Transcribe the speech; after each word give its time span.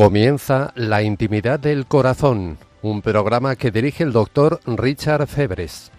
Comienza 0.00 0.72
La 0.76 1.02
Intimidad 1.02 1.60
del 1.60 1.84
Corazón, 1.84 2.56
un 2.80 3.02
programa 3.02 3.54
que 3.54 3.70
dirige 3.70 4.02
el 4.02 4.12
doctor 4.12 4.58
Richard 4.64 5.26
Febres. 5.26 5.92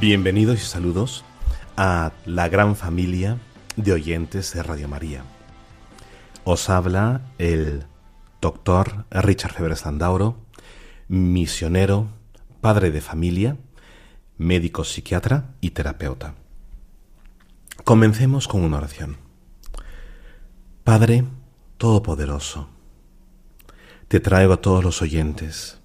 Bienvenidos 0.00 0.62
y 0.62 0.64
saludos 0.64 1.22
a 1.76 2.12
la 2.24 2.48
gran 2.48 2.76
familia 2.76 3.36
de 3.76 3.92
oyentes 3.92 4.54
de 4.54 4.62
Radio 4.62 4.88
María. 4.88 5.22
Os 6.44 6.70
habla 6.70 7.20
el 7.36 7.84
doctor 8.40 9.04
Richard 9.10 9.52
Febres 9.52 9.84
Landauro, 9.84 10.38
misionero, 11.08 12.08
padre 12.62 12.90
de 12.90 13.02
familia, 13.02 13.58
médico 14.44 14.84
psiquiatra 14.84 15.54
y 15.60 15.70
terapeuta. 15.70 16.34
Comencemos 17.82 18.46
con 18.46 18.62
una 18.62 18.76
oración. 18.76 19.16
Padre 20.84 21.24
Todopoderoso, 21.78 22.68
te 24.08 24.20
traigo 24.20 24.52
a 24.52 24.60
todos 24.60 24.84
los 24.84 25.02
oyentes. 25.02 25.80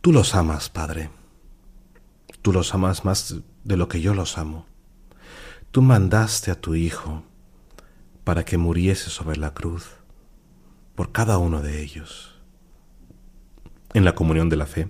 Tú 0.00 0.12
los 0.12 0.34
amas, 0.34 0.70
Padre. 0.70 1.10
Tú 2.42 2.52
los 2.52 2.72
amas 2.74 3.04
más 3.04 3.34
de 3.64 3.76
lo 3.76 3.88
que 3.88 4.00
yo 4.00 4.14
los 4.14 4.38
amo. 4.38 4.66
Tú 5.72 5.82
mandaste 5.82 6.50
a 6.50 6.60
tu 6.60 6.74
Hijo 6.74 7.24
para 8.24 8.44
que 8.44 8.56
muriese 8.56 9.10
sobre 9.10 9.36
la 9.36 9.52
cruz 9.52 9.88
por 10.94 11.12
cada 11.12 11.38
uno 11.38 11.60
de 11.60 11.82
ellos. 11.82 12.36
En 13.94 14.04
la 14.04 14.14
comunión 14.14 14.48
de 14.48 14.56
la 14.56 14.66
fe, 14.66 14.88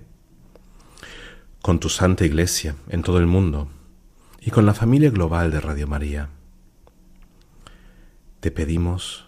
con 1.61 1.79
tu 1.79 1.89
Santa 1.89 2.25
Iglesia 2.25 2.75
en 2.87 3.01
todo 3.01 3.17
el 3.17 3.25
mundo 3.25 3.67
y 4.39 4.51
con 4.51 4.65
la 4.65 4.73
familia 4.73 5.09
global 5.09 5.51
de 5.51 5.59
Radio 5.59 5.87
María, 5.87 6.29
te 8.39 8.51
pedimos 8.51 9.27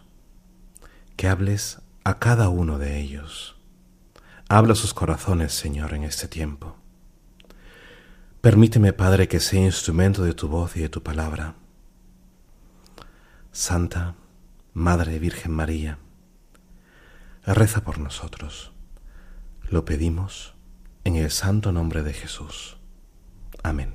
que 1.18 1.28
hables 1.28 1.82
a 2.04 2.20
cada 2.20 2.50
uno 2.50 2.80
de 2.80 3.00
ellos. 3.00 3.58
Habla 4.48 4.76
sus 4.76 4.94
corazones, 4.94 5.54
Señor, 5.54 5.94
en 5.94 6.04
este 6.04 6.28
tiempo. 6.28 6.78
Permíteme, 8.40 8.94
Padre, 8.94 9.28
que 9.28 9.40
sea 9.40 9.62
instrumento 9.62 10.24
de 10.24 10.34
tu 10.34 10.48
voz 10.48 10.76
y 10.78 10.80
de 10.80 10.90
tu 10.90 11.04
palabra. 11.04 11.56
Santa 13.52 14.16
Madre 14.74 15.20
Virgen 15.20 15.52
María, 15.52 16.00
reza 17.46 17.84
por 17.84 18.00
nosotros. 18.00 18.72
Lo 19.70 19.84
pedimos 19.84 20.56
en 21.03 21.16
el 21.16 21.31
santo 21.31 21.71
nombre 21.71 22.03
de 22.03 22.13
Jesús. 22.13 22.77
Amén. 23.63 23.94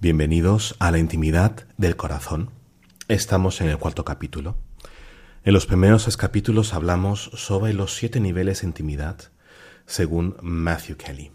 Bienvenidos 0.00 0.74
a 0.78 0.90
la 0.90 0.98
intimidad 0.98 1.66
del 1.76 1.96
corazón. 1.96 2.50
Estamos 3.08 3.60
en 3.60 3.68
el 3.68 3.78
cuarto 3.78 4.04
capítulo. 4.04 4.56
En 5.44 5.54
los 5.54 5.66
primeros 5.66 6.04
tres 6.04 6.16
capítulos 6.16 6.74
hablamos 6.74 7.30
sobre 7.34 7.72
los 7.72 7.94
siete 7.94 8.20
niveles 8.20 8.60
de 8.60 8.68
intimidad 8.68 9.18
según 9.86 10.36
Matthew 10.40 10.96
Kelly. 10.96 11.32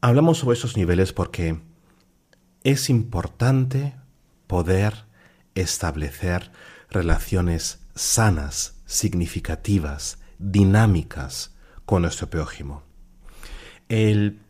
Hablamos 0.00 0.38
sobre 0.38 0.56
esos 0.56 0.76
niveles 0.76 1.12
porque 1.12 1.60
es 2.64 2.90
importante 2.90 3.94
poder 4.46 5.06
establecer 5.54 6.50
relaciones 6.90 7.80
sanas, 7.94 8.80
significativas, 8.86 10.17
dinámicas 10.38 11.54
con 11.84 12.02
nuestro 12.02 12.30
prójimo. 12.30 12.82
El, 13.88 14.40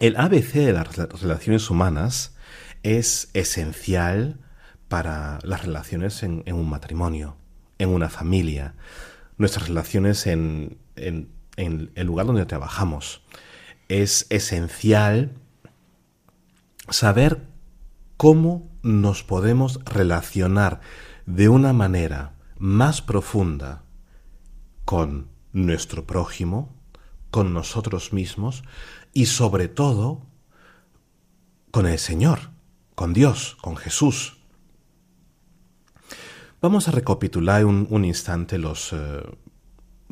el 0.00 0.16
ABC 0.16 0.54
de 0.54 0.72
las 0.72 0.96
relaciones 0.96 1.68
humanas 1.70 2.34
es 2.82 3.30
esencial 3.34 4.40
para 4.88 5.38
las 5.42 5.62
relaciones 5.62 6.22
en, 6.22 6.42
un 6.52 6.68
matrimonio, 6.68 7.36
en 7.78 7.90
una 7.90 8.08
familia, 8.08 8.74
nuestras 9.38 9.68
relaciones 9.68 10.26
en, 10.26 10.78
el 10.96 12.06
lugar 12.06 12.26
donde 12.26 12.44
trabajamos. 12.46 13.22
Es 13.88 14.26
esencial 14.30 15.32
saber 16.88 17.46
cómo 18.16 18.70
nos 18.82 19.22
podemos 19.22 19.80
relacionar 19.84 20.80
de 21.26 21.48
una 21.48 21.72
manera 21.72 22.34
más 22.58 23.00
profunda 23.00 23.84
con 24.84 25.28
nuestro 25.52 26.06
prójimo, 26.06 26.74
con 27.30 27.52
nosotros 27.54 28.12
mismos 28.12 28.62
y 29.12 29.26
sobre 29.26 29.68
todo 29.68 30.22
con 31.70 31.86
el 31.86 31.98
Señor, 31.98 32.50
con 32.94 33.12
Dios, 33.12 33.56
con 33.60 33.76
Jesús. 33.76 34.38
Vamos 36.60 36.86
a 36.88 36.92
recapitular 36.92 37.64
un, 37.64 37.86
un 37.90 38.04
instante 38.04 38.58
los 38.58 38.92
eh, 38.92 39.22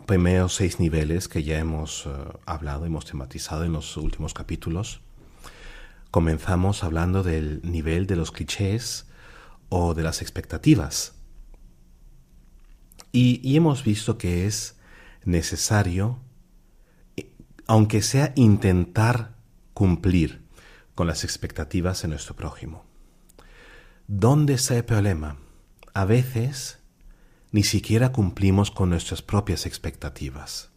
primeros 0.06 0.54
seis 0.54 0.80
niveles 0.80 1.28
que 1.28 1.44
ya 1.44 1.58
hemos 1.58 2.06
uh, 2.06 2.10
hablado, 2.44 2.86
hemos 2.86 3.04
tematizado 3.04 3.62
en 3.62 3.72
los 3.72 3.96
últimos 3.96 4.34
capítulos. 4.34 5.02
Comenzamos 6.10 6.82
hablando 6.82 7.22
del 7.22 7.60
nivel 7.62 8.08
de 8.08 8.16
los 8.16 8.32
clichés 8.32 9.06
o 9.68 9.94
de 9.94 10.02
las 10.02 10.22
expectativas. 10.22 11.14
Y, 13.12 13.56
hemos 13.56 13.84
visto 13.84 14.18
que 14.18 14.46
es 14.46 14.76
necesario, 15.24 16.20
aunque 17.66 18.02
sea 18.02 18.32
intentar 18.36 19.36
cumplir 19.74 20.42
con 20.94 21.06
las 21.06 21.24
expectativas 21.24 22.02
de 22.02 22.08
nuestro 22.08 22.36
prójimo. 22.36 22.84
¿Dónde 24.06 24.54
está 24.54 24.76
el 24.76 24.84
problema? 24.84 25.38
A 25.94 26.04
veces 26.04 26.78
ni 27.52 27.64
siquiera 27.64 28.12
cumplimos 28.12 28.70
con 28.70 28.90
nuestras 28.90 29.22
propias 29.22 29.66
expectativas. 29.66 30.70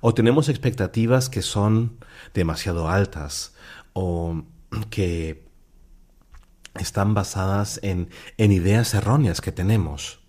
O 0.00 0.14
tenemos 0.14 0.48
expectativas 0.48 1.28
que 1.28 1.42
son 1.42 1.98
demasiado 2.34 2.88
altas 2.88 3.54
o 3.92 4.42
que 4.90 5.46
están 6.74 7.12
basadas 7.14 7.78
en, 7.82 8.08
en 8.38 8.52
ideas 8.52 8.94
erróneas 8.94 9.40
que 9.40 9.52
tenemos. 9.52 10.21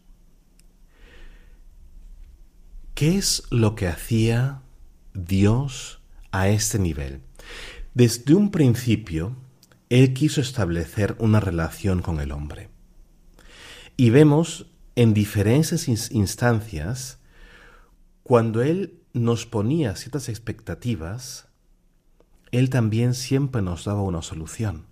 ¿Qué 3.03 3.17
es 3.17 3.43
lo 3.49 3.75
que 3.75 3.89
hacía 3.89 4.61
Dios 5.13 5.99
a 6.31 6.47
este 6.47 6.79
nivel? 6.79 7.19
Desde 7.93 8.33
un 8.33 8.49
principio, 8.49 9.35
Él 9.89 10.13
quiso 10.13 10.39
establecer 10.39 11.17
una 11.19 11.41
relación 11.41 12.01
con 12.01 12.21
el 12.21 12.31
hombre. 12.31 12.69
Y 13.97 14.09
vemos 14.09 14.67
en 14.95 15.13
diferentes 15.13 15.89
instancias, 16.11 17.19
cuando 18.23 18.61
Él 18.61 19.01
nos 19.11 19.45
ponía 19.45 19.97
ciertas 19.97 20.29
expectativas, 20.29 21.49
Él 22.53 22.69
también 22.69 23.15
siempre 23.15 23.61
nos 23.61 23.83
daba 23.83 24.01
una 24.01 24.21
solución. 24.21 24.85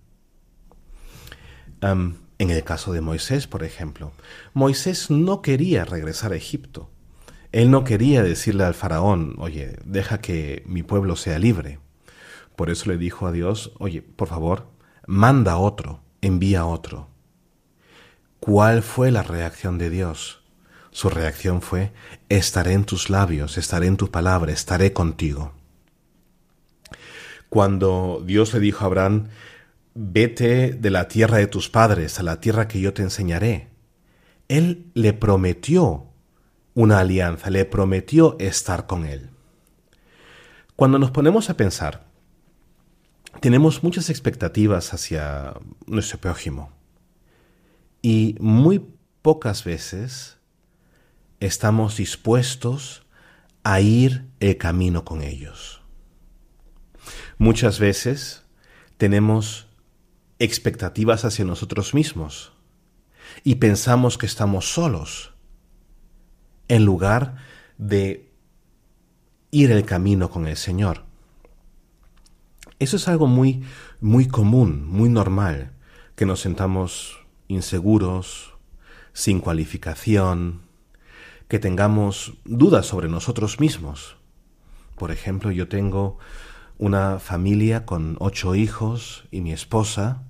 en 1.80 2.20
el 2.38 2.62
caso 2.62 2.92
de 2.92 3.00
Moisés, 3.00 3.46
por 3.46 3.64
ejemplo, 3.64 4.12
Moisés 4.52 5.10
no 5.10 5.40
quería 5.40 5.86
regresar 5.86 6.32
a 6.32 6.36
Egipto. 6.36 6.91
Él 7.52 7.70
no 7.70 7.84
quería 7.84 8.22
decirle 8.22 8.64
al 8.64 8.74
faraón, 8.74 9.34
oye, 9.38 9.76
deja 9.84 10.22
que 10.22 10.62
mi 10.66 10.82
pueblo 10.82 11.16
sea 11.16 11.38
libre. 11.38 11.78
Por 12.56 12.70
eso 12.70 12.90
le 12.90 12.96
dijo 12.96 13.26
a 13.26 13.32
Dios, 13.32 13.72
oye, 13.78 14.00
por 14.00 14.28
favor, 14.28 14.68
manda 15.06 15.58
otro, 15.58 16.00
envía 16.22 16.64
otro. 16.64 17.08
¿Cuál 18.40 18.82
fue 18.82 19.10
la 19.10 19.22
reacción 19.22 19.76
de 19.76 19.90
Dios? 19.90 20.42
Su 20.90 21.10
reacción 21.10 21.60
fue, 21.62 21.92
estaré 22.28 22.72
en 22.72 22.84
tus 22.84 23.10
labios, 23.10 23.58
estaré 23.58 23.86
en 23.86 23.96
tu 23.96 24.10
palabra, 24.10 24.52
estaré 24.52 24.92
contigo. 24.92 25.52
Cuando 27.50 28.22
Dios 28.24 28.54
le 28.54 28.60
dijo 28.60 28.84
a 28.84 28.86
Abraham, 28.86 29.28
vete 29.94 30.72
de 30.72 30.90
la 30.90 31.08
tierra 31.08 31.36
de 31.36 31.46
tus 31.46 31.68
padres 31.68 32.18
a 32.18 32.22
la 32.22 32.40
tierra 32.40 32.66
que 32.66 32.80
yo 32.80 32.94
te 32.94 33.02
enseñaré, 33.02 33.68
Él 34.48 34.90
le 34.94 35.12
prometió 35.12 36.11
una 36.74 37.00
alianza, 37.00 37.50
le 37.50 37.64
prometió 37.64 38.36
estar 38.38 38.86
con 38.86 39.04
Él. 39.04 39.30
Cuando 40.76 40.98
nos 40.98 41.10
ponemos 41.10 41.50
a 41.50 41.56
pensar, 41.56 42.06
tenemos 43.40 43.82
muchas 43.82 44.10
expectativas 44.10 44.92
hacia 44.94 45.54
nuestro 45.86 46.18
prójimo 46.18 46.72
y 48.00 48.36
muy 48.40 48.84
pocas 49.22 49.64
veces 49.64 50.38
estamos 51.40 51.96
dispuestos 51.96 53.06
a 53.64 53.80
ir 53.80 54.26
el 54.40 54.56
camino 54.58 55.04
con 55.04 55.22
ellos. 55.22 55.82
Muchas 57.38 57.78
veces 57.78 58.44
tenemos 58.96 59.68
expectativas 60.38 61.24
hacia 61.24 61.44
nosotros 61.44 61.94
mismos 61.94 62.52
y 63.44 63.56
pensamos 63.56 64.18
que 64.18 64.26
estamos 64.26 64.72
solos 64.72 65.31
en 66.72 66.86
lugar 66.86 67.34
de 67.76 68.30
ir 69.50 69.70
el 69.70 69.84
camino 69.84 70.30
con 70.30 70.46
el 70.46 70.56
Señor. 70.56 71.04
Eso 72.78 72.96
es 72.96 73.08
algo 73.08 73.26
muy, 73.26 73.62
muy 74.00 74.26
común, 74.26 74.88
muy 74.88 75.10
normal, 75.10 75.72
que 76.14 76.24
nos 76.24 76.40
sentamos 76.40 77.20
inseguros, 77.46 78.54
sin 79.12 79.40
cualificación, 79.40 80.62
que 81.46 81.58
tengamos 81.58 82.38
dudas 82.46 82.86
sobre 82.86 83.10
nosotros 83.10 83.60
mismos. 83.60 84.16
Por 84.96 85.10
ejemplo, 85.10 85.50
yo 85.50 85.68
tengo 85.68 86.16
una 86.78 87.18
familia 87.18 87.84
con 87.84 88.16
ocho 88.18 88.54
hijos 88.54 89.24
y 89.30 89.42
mi 89.42 89.52
esposa, 89.52 90.22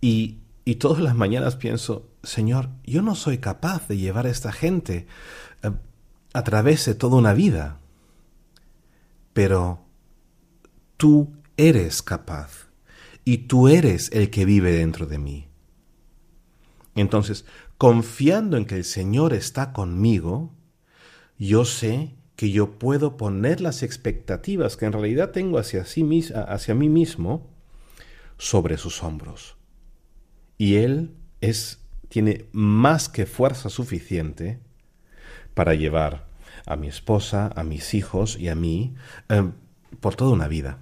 y, 0.00 0.38
y 0.64 0.76
todas 0.76 1.02
las 1.02 1.14
mañanas 1.14 1.56
pienso, 1.56 2.08
Señor, 2.26 2.68
yo 2.84 3.02
no 3.02 3.14
soy 3.14 3.38
capaz 3.38 3.88
de 3.88 3.96
llevar 3.96 4.26
a 4.26 4.30
esta 4.30 4.52
gente 4.52 5.06
a, 5.62 5.68
eh, 5.68 5.72
a 6.32 6.44
través 6.44 6.84
de 6.84 6.94
toda 6.94 7.16
una 7.16 7.32
vida, 7.32 7.80
pero 9.32 9.80
tú 10.96 11.32
eres 11.56 12.02
capaz 12.02 12.68
y 13.24 13.38
tú 13.38 13.68
eres 13.68 14.10
el 14.12 14.30
que 14.30 14.44
vive 14.44 14.72
dentro 14.72 15.06
de 15.06 15.18
mí. 15.18 15.48
Entonces, 16.94 17.44
confiando 17.78 18.56
en 18.56 18.66
que 18.66 18.76
el 18.76 18.84
Señor 18.84 19.32
está 19.32 19.72
conmigo, 19.72 20.52
yo 21.38 21.64
sé 21.64 22.14
que 22.36 22.50
yo 22.50 22.78
puedo 22.78 23.16
poner 23.16 23.60
las 23.60 23.82
expectativas 23.82 24.76
que 24.76 24.86
en 24.86 24.92
realidad 24.92 25.30
tengo 25.30 25.58
hacia, 25.58 25.84
sí, 25.84 26.06
hacia 26.34 26.74
mí 26.74 26.88
mismo 26.88 27.50
sobre 28.38 28.76
sus 28.76 29.02
hombros. 29.02 29.56
Y 30.58 30.76
Él 30.76 31.14
es, 31.40 31.80
tiene 32.08 32.46
más 32.52 33.08
que 33.08 33.26
fuerza 33.26 33.68
suficiente 33.68 34.60
para 35.54 35.74
llevar 35.74 36.26
a 36.66 36.76
mi 36.76 36.88
esposa, 36.88 37.52
a 37.56 37.64
mis 37.64 37.94
hijos 37.94 38.36
y 38.38 38.48
a 38.48 38.54
mí 38.54 38.94
eh, 39.28 39.50
por 40.00 40.14
toda 40.14 40.32
una 40.32 40.48
vida. 40.48 40.78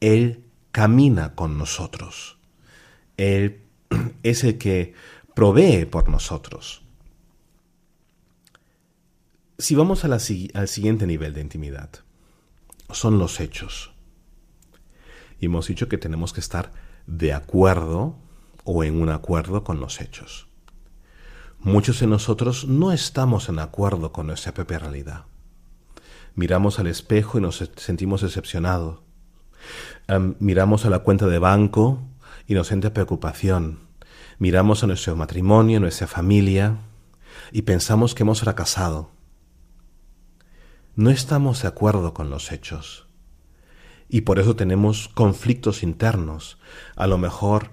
Él 0.00 0.44
camina 0.72 1.34
con 1.34 1.58
nosotros. 1.58 2.38
Él 3.16 3.62
es 4.22 4.44
el 4.44 4.58
que 4.58 4.94
provee 5.34 5.84
por 5.84 6.08
nosotros. 6.08 6.82
Si 9.58 9.74
vamos 9.74 10.04
al 10.04 10.20
siguiente 10.20 11.06
nivel 11.06 11.34
de 11.34 11.40
intimidad, 11.40 11.90
son 12.92 13.18
los 13.18 13.40
hechos. 13.40 13.92
Y 15.40 15.46
hemos 15.46 15.66
dicho 15.66 15.88
que 15.88 15.98
tenemos 15.98 16.32
que 16.32 16.40
estar 16.40 16.72
de 17.06 17.32
acuerdo 17.32 18.16
o 18.70 18.84
en 18.84 19.00
un 19.00 19.08
acuerdo 19.08 19.64
con 19.64 19.80
los 19.80 20.00
hechos. 20.00 20.46
Muchos 21.58 22.00
de 22.00 22.06
nosotros 22.06 22.66
no 22.68 22.92
estamos 22.92 23.48
en 23.48 23.58
acuerdo 23.58 24.12
con 24.12 24.26
nuestra 24.26 24.52
propia 24.52 24.78
realidad. 24.78 25.24
Miramos 26.34 26.78
al 26.78 26.86
espejo 26.86 27.38
y 27.38 27.40
nos 27.40 27.70
sentimos 27.76 28.20
decepcionados 28.20 29.00
miramos 30.38 30.84
a 30.84 30.90
la 30.90 31.00
cuenta 31.00 31.26
de 31.26 31.38
banco 31.38 32.00
y 32.46 32.54
nos 32.54 32.72
entra 32.72 32.92
preocupación. 32.92 33.80
Miramos 34.38 34.82
a 34.82 34.86
nuestro 34.86 35.16
matrimonio, 35.16 35.78
a 35.78 35.80
nuestra 35.80 36.06
familia 36.06 36.78
y 37.52 37.62
pensamos 37.62 38.14
que 38.14 38.22
hemos 38.22 38.40
fracasado. 38.40 39.10
No 40.94 41.10
estamos 41.10 41.62
de 41.62 41.68
acuerdo 41.68 42.14
con 42.14 42.30
los 42.30 42.50
hechos 42.52 43.06
y 44.08 44.22
por 44.22 44.38
eso 44.38 44.56
tenemos 44.56 45.08
conflictos 45.08 45.82
internos. 45.82 46.58
A 46.96 47.06
lo 47.06 47.18
mejor 47.18 47.70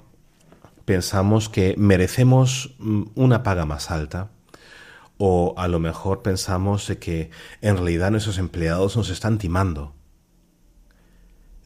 pensamos 0.85 1.49
que 1.49 1.75
merecemos 1.77 2.75
mm, 2.79 3.03
una 3.15 3.43
paga 3.43 3.65
más 3.65 3.91
alta 3.91 4.31
o 5.17 5.53
a 5.57 5.67
lo 5.67 5.79
mejor 5.79 6.21
pensamos 6.21 6.91
que 6.99 7.31
en 7.61 7.75
realidad 7.77 8.11
nuestros 8.11 8.37
empleados 8.37 8.97
nos 8.97 9.09
están 9.09 9.37
timando 9.37 9.95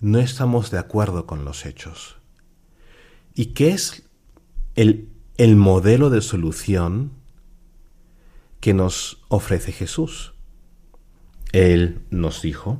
no 0.01 0.19
estamos 0.19 0.71
de 0.71 0.80
acuerdo 0.80 1.25
con 1.25 1.44
los 1.44 1.66
hechos. 1.66 2.18
¿Y 3.36 3.48
qué 3.48 3.71
es 3.71 4.04
el, 4.75 5.10
el 5.38 5.56
modelo 5.56 6.10
de 6.10 6.21
solución 6.21 7.12
que 8.62 8.74
nos 8.74 9.21
ofrece 9.27 9.71
Jesús? 9.71 10.33
Él 11.51 12.01
nos 12.12 12.42
dijo 12.42 12.80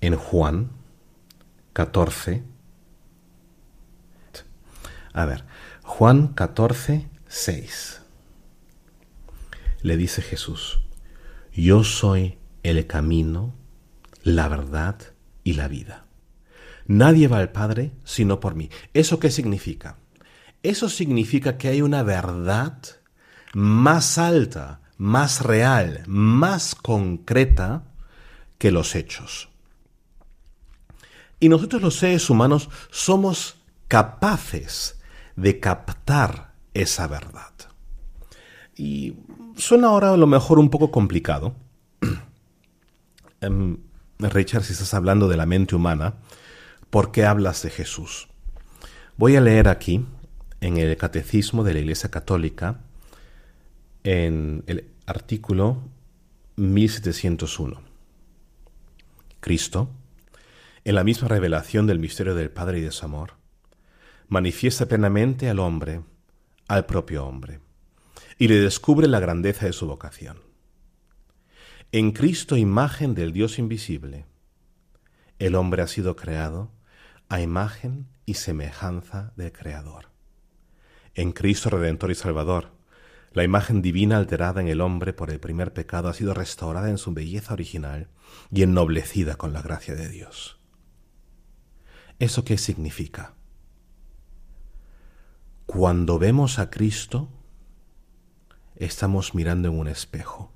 en 0.00 0.16
Juan 0.16 0.70
14, 1.72 2.42
a 5.12 5.24
ver, 5.24 5.44
Juan 5.82 6.28
14, 6.28 7.08
6. 7.28 8.02
Le 9.82 9.96
dice 9.96 10.22
Jesús, 10.22 10.80
yo 11.52 11.84
soy 11.84 12.38
el 12.62 12.86
camino, 12.86 13.54
la 14.22 14.48
verdad 14.48 14.96
y 15.42 15.54
la 15.54 15.68
vida. 15.68 16.06
Nadie 16.86 17.28
va 17.28 17.38
al 17.38 17.52
Padre 17.52 17.92
sino 18.04 18.40
por 18.40 18.54
mí. 18.54 18.70
¿Eso 18.94 19.18
qué 19.18 19.30
significa? 19.30 19.96
Eso 20.62 20.88
significa 20.88 21.56
que 21.56 21.68
hay 21.68 21.82
una 21.82 22.02
verdad 22.02 22.78
más 23.54 24.18
alta, 24.18 24.80
más 24.98 25.40
real, 25.40 26.02
más 26.06 26.74
concreta 26.74 27.84
que 28.58 28.70
los 28.70 28.94
hechos. 28.94 29.48
Y 31.40 31.48
nosotros 31.48 31.80
los 31.80 31.96
seres 31.96 32.28
humanos 32.28 32.68
somos 32.90 33.56
capaces 33.88 34.99
de 35.36 35.60
captar 35.60 36.52
esa 36.74 37.06
verdad. 37.06 37.52
Y 38.76 39.14
suena 39.56 39.88
ahora 39.88 40.12
a 40.12 40.16
lo 40.16 40.26
mejor 40.26 40.58
un 40.58 40.70
poco 40.70 40.90
complicado. 40.90 41.54
Em, 43.42 43.78
Richard, 44.18 44.64
si 44.64 44.74
estás 44.74 44.92
hablando 44.92 45.26
de 45.26 45.38
la 45.38 45.46
mente 45.46 45.74
humana, 45.74 46.14
¿por 46.90 47.10
qué 47.10 47.24
hablas 47.24 47.62
de 47.62 47.70
Jesús? 47.70 48.28
Voy 49.16 49.36
a 49.36 49.40
leer 49.40 49.68
aquí, 49.68 50.04
en 50.60 50.76
el 50.76 50.96
Catecismo 50.96 51.64
de 51.64 51.72
la 51.72 51.80
Iglesia 51.80 52.10
Católica, 52.10 52.80
en 54.04 54.62
el 54.66 54.90
artículo 55.06 55.82
1701. 56.56 57.80
Cristo, 59.40 59.90
en 60.84 60.94
la 60.94 61.04
misma 61.04 61.28
revelación 61.28 61.86
del 61.86 61.98
misterio 61.98 62.34
del 62.34 62.50
Padre 62.50 62.78
y 62.78 62.82
de 62.82 62.92
su 62.92 63.04
amor, 63.04 63.39
manifiesta 64.30 64.86
plenamente 64.86 65.50
al 65.50 65.58
hombre, 65.58 66.02
al 66.68 66.86
propio 66.86 67.26
hombre, 67.26 67.60
y 68.38 68.46
le 68.46 68.60
descubre 68.60 69.08
la 69.08 69.18
grandeza 69.18 69.66
de 69.66 69.72
su 69.72 69.88
vocación. 69.88 70.38
En 71.90 72.12
Cristo, 72.12 72.56
imagen 72.56 73.16
del 73.16 73.32
Dios 73.32 73.58
invisible, 73.58 74.26
el 75.40 75.56
hombre 75.56 75.82
ha 75.82 75.88
sido 75.88 76.14
creado 76.14 76.70
a 77.28 77.40
imagen 77.40 78.06
y 78.24 78.34
semejanza 78.34 79.32
del 79.34 79.50
Creador. 79.50 80.10
En 81.14 81.32
Cristo 81.32 81.68
Redentor 81.68 82.12
y 82.12 82.14
Salvador, 82.14 82.70
la 83.32 83.42
imagen 83.42 83.82
divina 83.82 84.16
alterada 84.16 84.60
en 84.60 84.68
el 84.68 84.80
hombre 84.80 85.12
por 85.12 85.30
el 85.30 85.40
primer 85.40 85.72
pecado 85.72 86.08
ha 86.08 86.14
sido 86.14 86.34
restaurada 86.34 86.88
en 86.88 86.98
su 86.98 87.12
belleza 87.12 87.52
original 87.52 88.06
y 88.52 88.62
ennoblecida 88.62 89.34
con 89.34 89.52
la 89.52 89.60
gracia 89.60 89.96
de 89.96 90.08
Dios. 90.08 90.60
¿Eso 92.20 92.44
qué 92.44 92.58
significa? 92.58 93.34
Cuando 95.72 96.18
vemos 96.18 96.58
a 96.58 96.68
Cristo, 96.68 97.28
estamos 98.74 99.36
mirando 99.36 99.68
en 99.68 99.78
un 99.78 99.86
espejo. 99.86 100.50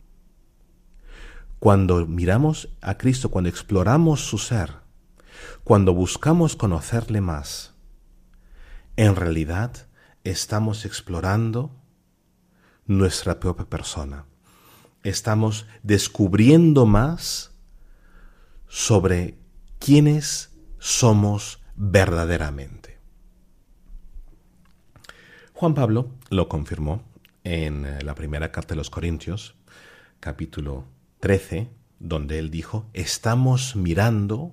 Cuando 1.60 2.04
miramos 2.04 2.70
a 2.80 2.98
Cristo, 2.98 3.30
cuando 3.30 3.48
exploramos 3.48 4.26
su 4.26 4.38
ser, 4.38 4.72
cuando 5.62 5.94
buscamos 5.94 6.56
conocerle 6.56 7.20
más, 7.20 7.74
en 8.96 9.14
realidad 9.14 9.86
estamos 10.24 10.84
explorando 10.84 11.70
nuestra 12.84 13.38
propia 13.38 13.66
persona. 13.66 14.24
Estamos 15.04 15.64
descubriendo 15.84 16.86
más 16.86 17.52
sobre 18.66 19.38
quiénes 19.78 20.50
somos 20.80 21.62
verdaderamente. 21.76 22.93
Juan 25.56 25.72
Pablo 25.72 26.10
lo 26.30 26.48
confirmó 26.48 27.04
en 27.44 28.04
la 28.04 28.16
primera 28.16 28.50
carta 28.50 28.74
de 28.74 28.76
los 28.76 28.90
Corintios, 28.90 29.54
capítulo 30.18 30.84
13, 31.20 31.70
donde 32.00 32.40
él 32.40 32.50
dijo, 32.50 32.90
estamos 32.92 33.76
mirando 33.76 34.52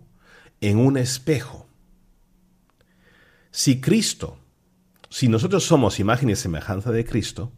en 0.61 0.77
un 0.77 0.97
espejo. 0.97 1.65
Si 3.49 3.81
Cristo, 3.81 4.37
si 5.09 5.27
nosotros 5.27 5.63
somos 5.63 5.99
imagen 5.99 6.29
y 6.29 6.35
semejanza 6.35 6.91
de 6.91 7.03
Cristo, 7.03 7.51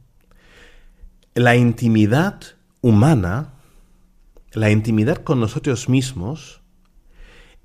la 1.36 1.58
intimidad 1.58 2.42
humana, 2.80 3.56
la 4.54 4.72
intimidad 4.72 5.18
con 5.18 5.42
nosotros 5.42 5.90
mismos, 5.90 6.62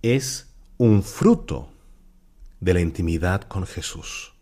es 0.03 0.53
un 0.77 1.05
fruto 1.05 1.71
de 2.59 2.75
la 2.75 2.81
intimidad 2.81 3.43
con 3.43 3.65
Jesús. 3.65 4.33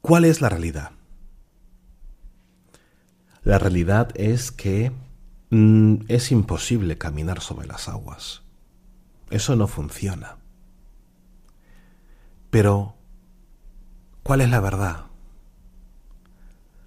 ¿Cuál 0.00 0.24
es 0.24 0.40
la 0.40 0.48
realidad? 0.48 0.92
La 3.42 3.58
realidad 3.58 4.10
es 4.14 4.52
que 4.52 4.92
Mm, 5.50 6.04
es 6.06 6.30
imposible 6.30 6.96
caminar 6.96 7.40
sobre 7.40 7.66
las 7.66 7.88
aguas. 7.88 8.42
Eso 9.30 9.56
no 9.56 9.66
funciona. 9.66 10.36
Pero, 12.50 12.94
¿cuál 14.22 14.40
es 14.40 14.50
la 14.50 14.60
verdad? 14.60 15.06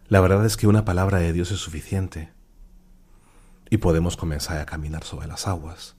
La 0.08 0.22
verdad 0.22 0.46
es 0.46 0.56
que 0.56 0.68
una 0.68 0.86
palabra 0.86 1.20
de 1.20 1.34
Dios 1.34 1.52
es 1.52 1.60
suficiente 1.60 2.32
y 3.70 3.78
podemos 3.78 4.16
comenzar 4.16 4.60
a 4.60 4.66
caminar 4.66 5.04
sobre 5.04 5.28
las 5.28 5.48
aguas, 5.48 5.98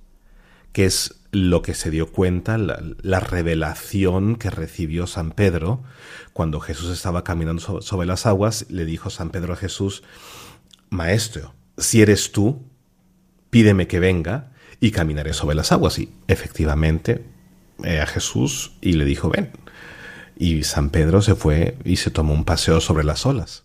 que 0.75 0.85
es 0.85 1.14
lo 1.31 1.62
que 1.62 1.73
se 1.73 1.90
dio 1.90 2.11
cuenta, 2.12 2.59
la, 2.59 3.21
revelación 3.21 4.35
que 4.35 4.50
recibió 4.50 5.07
San 5.07 5.31
Pedro 5.31 5.83
cuando 6.33 6.59
Jesús 6.61 6.90
estaba 6.90 7.23
caminando 7.25 7.81
sobre 7.81 8.07
las 8.07 8.26
aguas, 8.26 8.66
le 8.69 8.85
dijo 8.85 9.09
San 9.09 9.31
Pedro 9.31 9.52
a 9.52 9.57
Jesús, 9.57 10.02
Maestro, 10.90 11.54
si 11.78 12.02
eres 12.02 12.33
tú, 12.33 12.61
pídeme 13.50 13.87
que 13.87 14.00
venga 14.00 14.50
y 14.81 14.90
caminaré 14.90 15.33
sobre 15.33 15.54
las 15.54 15.71
aguas. 15.71 15.99
Y 15.99 16.11
efectivamente, 16.26 17.25
eh, 17.85 18.00
a 18.00 18.07
Jesús 18.07 18.73
y 18.81 18.95
le 18.95 19.04
dijo, 19.04 19.31
ven. 19.31 19.52
Y 20.37 20.64
San 20.64 20.90
Pedro 20.90 21.23
se 21.23 21.37
fue 21.37 21.78
y 21.85 21.97
se 21.97 22.11
tomó 22.11 22.35
un 22.35 22.45
paseo 22.45 22.81
sobre 22.81 23.04
las 23.04 23.25
olas 23.25 23.64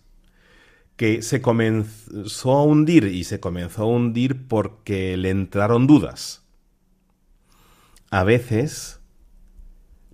que 0.96 1.22
se 1.22 1.40
comenzó 1.40 2.52
a 2.52 2.62
hundir 2.62 3.04
y 3.04 3.24
se 3.24 3.40
comenzó 3.40 3.84
a 3.84 3.86
hundir 3.86 4.46
porque 4.46 5.16
le 5.16 5.30
entraron 5.30 5.86
dudas. 5.86 6.42
A 8.12 8.24
veces 8.24 9.00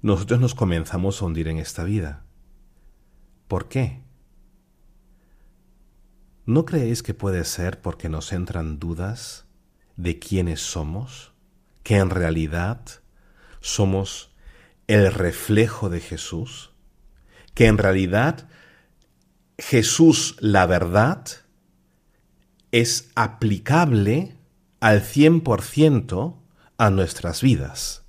nosotros 0.03 0.39
nos 0.39 0.55
comenzamos 0.55 1.23
a 1.23 1.25
hundir 1.25 1.49
en 1.49 1.57
esta 1.57 1.83
vida. 1.83 2.27
¿Por 3.49 3.69
qué? 3.69 4.03
¿No 6.45 6.67
creéis 6.67 7.03
que 7.03 7.15
puede 7.15 7.43
ser 7.45 7.81
porque 7.81 8.11
nos 8.11 8.35
entran 8.35 8.79
dudas 8.79 9.47
de 9.97 10.19
quiénes 10.19 10.61
somos? 10.61 11.33
Que 11.83 11.97
en 11.97 12.11
realidad 12.11 12.83
somos 13.61 14.31
el 14.89 15.11
reflejo 15.11 15.89
de 15.89 16.01
Jesús? 16.01 16.73
Que 17.55 17.67
en 17.67 17.79
realidad 17.79 18.47
Jesús 19.57 20.37
la 20.41 20.67
verdad 20.67 21.25
es 22.73 23.11
aplicable 23.15 24.37
al 24.81 25.03
100% 25.03 26.46
a 26.79 26.91
nuestras 26.91 27.43
vidas. 27.43 28.03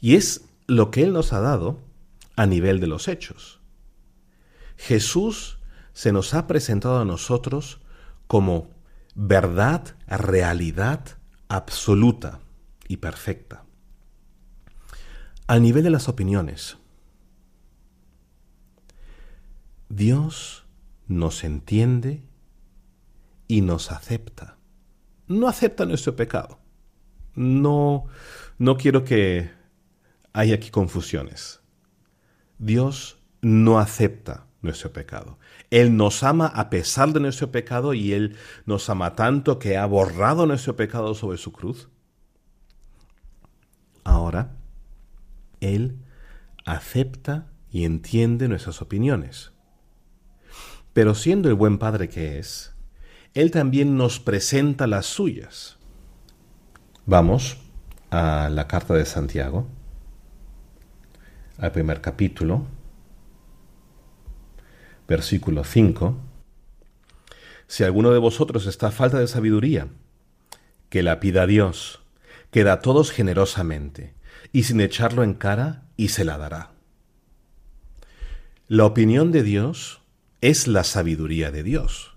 Y 0.00 0.16
es 0.16 0.44
lo 0.66 0.90
que 0.90 1.02
Él 1.02 1.12
nos 1.12 1.32
ha 1.32 1.40
dado 1.40 1.80
a 2.36 2.46
nivel 2.46 2.80
de 2.80 2.86
los 2.86 3.08
hechos. 3.08 3.60
Jesús 4.76 5.58
se 5.92 6.12
nos 6.12 6.34
ha 6.34 6.46
presentado 6.46 7.00
a 7.00 7.04
nosotros 7.04 7.80
como 8.26 8.70
verdad, 9.14 9.96
realidad 10.06 11.18
absoluta 11.48 12.40
y 12.86 12.98
perfecta. 12.98 13.64
A 15.46 15.58
nivel 15.58 15.84
de 15.84 15.90
las 15.90 16.08
opiniones, 16.08 16.76
Dios 19.88 20.64
nos 21.06 21.44
entiende 21.44 22.24
y 23.46 23.60
nos 23.60 23.92
acepta. 23.92 24.55
No 25.28 25.48
acepta 25.48 25.84
nuestro 25.84 26.14
pecado. 26.14 26.58
No, 27.34 28.06
no 28.58 28.76
quiero 28.76 29.04
que 29.04 29.50
haya 30.32 30.54
aquí 30.54 30.70
confusiones. 30.70 31.60
Dios 32.58 33.18
no 33.42 33.78
acepta 33.78 34.46
nuestro 34.62 34.92
pecado. 34.92 35.38
Él 35.70 35.96
nos 35.96 36.22
ama 36.22 36.46
a 36.46 36.70
pesar 36.70 37.12
de 37.12 37.20
nuestro 37.20 37.50
pecado 37.50 37.94
y 37.94 38.12
Él 38.12 38.36
nos 38.66 38.88
ama 38.90 39.14
tanto 39.14 39.58
que 39.58 39.76
ha 39.76 39.86
borrado 39.86 40.46
nuestro 40.46 40.76
pecado 40.76 41.14
sobre 41.14 41.38
su 41.38 41.52
cruz. 41.52 41.88
Ahora, 44.04 44.56
Él 45.60 45.98
acepta 46.64 47.48
y 47.70 47.84
entiende 47.84 48.48
nuestras 48.48 48.80
opiniones. 48.82 49.52
Pero 50.92 51.14
siendo 51.14 51.48
el 51.48 51.54
buen 51.54 51.78
padre 51.78 52.08
que 52.08 52.38
es, 52.38 52.75
Él 53.36 53.50
también 53.50 53.98
nos 53.98 54.18
presenta 54.18 54.86
las 54.86 55.04
suyas. 55.04 55.76
Vamos 57.04 57.58
a 58.10 58.48
la 58.50 58.66
carta 58.66 58.94
de 58.94 59.04
Santiago, 59.04 59.66
al 61.58 61.70
primer 61.70 62.00
capítulo, 62.00 62.64
versículo 65.06 65.64
5. 65.64 66.16
Si 67.66 67.84
alguno 67.84 68.10
de 68.10 68.20
vosotros 68.20 68.64
está 68.64 68.86
a 68.86 68.90
falta 68.90 69.18
de 69.18 69.28
sabiduría, 69.28 69.88
que 70.88 71.02
la 71.02 71.20
pida 71.20 71.42
a 71.42 71.46
Dios, 71.46 72.00
que 72.50 72.64
da 72.64 72.72
a 72.72 72.80
todos 72.80 73.10
generosamente, 73.10 74.14
y 74.50 74.62
sin 74.62 74.80
echarlo 74.80 75.22
en 75.22 75.34
cara, 75.34 75.82
y 75.98 76.08
se 76.08 76.24
la 76.24 76.38
dará. 76.38 76.70
La 78.66 78.86
opinión 78.86 79.30
de 79.30 79.42
Dios 79.42 80.00
es 80.40 80.66
la 80.66 80.84
sabiduría 80.84 81.50
de 81.50 81.62
Dios. 81.62 82.15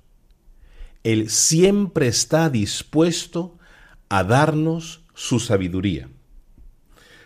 Él 1.03 1.29
siempre 1.29 2.07
está 2.07 2.49
dispuesto 2.49 3.57
a 4.09 4.23
darnos 4.23 5.05
su 5.13 5.39
sabiduría. 5.39 6.09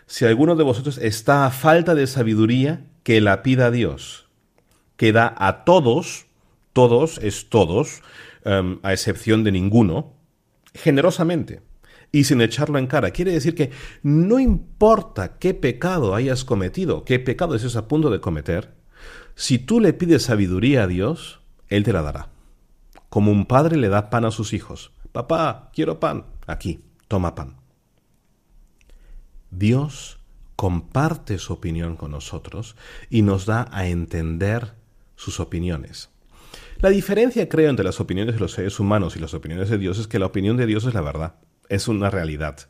Si 0.06 0.26
alguno 0.26 0.56
de 0.56 0.64
vosotros 0.64 0.98
está 0.98 1.46
a 1.46 1.52
falta 1.52 1.96
de 1.96 2.08
sabiduría, 2.08 2.86
que 3.04 3.20
la 3.22 3.44
pida 3.44 3.68
a 3.68 3.72
Dios, 3.72 4.28
que 4.96 5.12
da 5.12 5.34
a 5.38 5.64
todos, 5.66 6.26
todos 6.72 7.20
es 7.20 7.50
todos, 7.50 8.02
em, 8.46 8.80
a 8.84 8.94
excepción 8.94 9.44
de 9.44 9.52
ninguno, 9.52 10.14
generosamente 10.74 11.62
y 12.12 12.26
sin 12.26 12.42
echarlo 12.42 12.78
en 12.78 12.88
cara. 12.88 13.12
Quiere 13.12 13.32
decir 13.32 13.56
que 13.56 13.72
no 14.04 14.40
importa 14.40 15.38
qué 15.40 15.54
pecado 15.54 16.16
hayas 16.16 16.46
cometido, 16.46 17.04
qué 17.04 17.20
pecado 17.20 17.56
estés 17.56 17.76
a 17.76 17.88
punto 17.88 18.10
de 18.10 18.22
cometer, 18.22 18.74
si 19.36 19.58
tú 19.58 19.80
le 19.80 19.94
pides 19.94 20.24
sabiduría 20.24 20.84
a 20.84 20.88
Dios, 20.88 21.42
Él 21.68 21.84
te 21.84 21.92
la 21.92 22.04
dará. 22.04 22.33
Como 23.14 23.32
un 23.32 23.46
padre 23.46 23.78
le 23.78 23.90
da 23.90 24.10
pan 24.10 24.26
a 24.26 24.32
sus 24.32 24.54
hijos. 24.54 24.92
Papá, 25.12 25.70
quiero 25.72 26.00
pan. 26.00 26.26
Aquí, 26.48 26.80
toma 27.08 27.36
pan. 27.36 27.58
Dios 29.52 30.18
comparte 30.56 31.38
su 31.38 31.54
opinión 31.54 31.96
con 31.96 32.10
nosotros 32.10 32.76
y 33.12 33.22
nos 33.22 33.46
da 33.46 33.68
a 33.72 33.86
entender 33.86 34.74
sus 35.16 35.40
opiniones. 35.40 36.10
La 36.80 36.90
diferencia, 36.90 37.48
creo, 37.48 37.70
entre 37.70 37.86
las 37.86 38.00
opiniones 38.00 38.34
de 38.34 38.40
los 38.42 38.54
seres 38.54 38.80
humanos 38.80 39.16
y 39.16 39.20
las 39.20 39.36
opiniones 39.36 39.70
de 39.70 39.78
Dios 39.78 40.00
es 40.00 40.08
que 40.08 40.18
la 40.18 40.26
opinión 40.26 40.58
de 40.58 40.66
Dios 40.66 40.84
es 40.86 40.96
la 40.96 41.02
verdad, 41.02 41.36
es 41.70 41.88
una 41.88 42.10
realidad. 42.10 42.68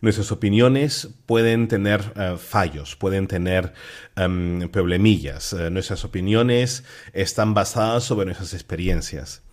Nuestras 0.00 0.32
opiniones 0.32 1.10
pueden 1.26 1.68
tener 1.68 2.14
eh, 2.16 2.36
fallos, 2.38 2.96
pueden 2.96 3.26
tener 3.26 3.74
em, 4.16 4.66
problemillas. 4.70 5.52
Eh, 5.52 5.68
nuestras 5.70 6.06
opiniones 6.06 6.84
están 7.12 7.52
basadas 7.52 8.04
sobre 8.04 8.24
nuestras 8.24 8.54
experiencias. 8.54 9.43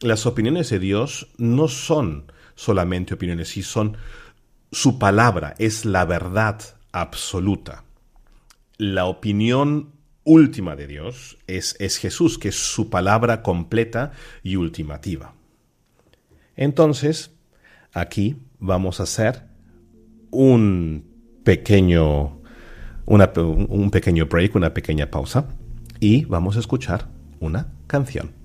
Las 0.00 0.26
opiniones 0.26 0.70
de 0.70 0.78
Dios 0.78 1.28
no 1.38 1.68
son 1.68 2.30
solamente 2.54 3.14
opiniones, 3.14 3.48
sí 3.48 3.62
son 3.62 3.96
su 4.70 4.98
palabra, 4.98 5.54
es 5.58 5.84
la 5.84 6.04
verdad 6.04 6.60
absoluta. 6.92 7.84
La 8.78 9.06
opinión 9.06 9.92
última 10.24 10.76
de 10.76 10.86
Dios 10.86 11.38
es, 11.46 11.76
es 11.78 11.96
Jesús, 11.96 12.38
que 12.38 12.48
es 12.48 12.56
su 12.56 12.90
palabra 12.90 13.42
completa 13.42 14.12
y 14.42 14.56
ultimativa. 14.56 15.34
Entonces, 16.56 17.30
aquí 17.92 18.36
vamos 18.58 19.00
a 19.00 19.04
hacer 19.04 19.44
un 20.30 21.04
pequeño, 21.44 22.42
un 23.06 23.90
pequeño 23.90 24.26
break, 24.26 24.56
una 24.56 24.74
pequeña 24.74 25.10
pausa 25.10 25.46
y 26.00 26.24
vamos 26.24 26.56
a 26.56 26.60
escuchar 26.60 27.08
una 27.40 27.72
canción. 27.86 28.35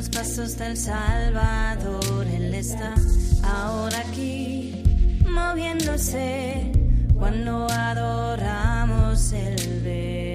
Los 0.00 0.08
pasos 0.08 0.56
del 0.56 0.78
Salvador, 0.78 2.26
Él 2.26 2.54
está 2.54 2.94
ahora 3.42 3.98
aquí, 3.98 4.82
moviéndose 5.28 6.72
cuando 7.18 7.66
adoramos 7.70 9.30
el 9.32 9.80
ver. 9.82 10.29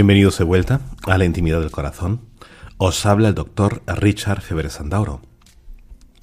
Bienvenidos 0.00 0.38
de 0.38 0.44
vuelta 0.44 0.80
a 1.06 1.18
la 1.18 1.26
intimidad 1.26 1.60
del 1.60 1.70
corazón. 1.70 2.22
Os 2.78 3.04
habla 3.04 3.28
el 3.28 3.34
doctor 3.34 3.82
Richard 3.86 4.40
Feber 4.40 4.70
Sandauro. 4.70 5.20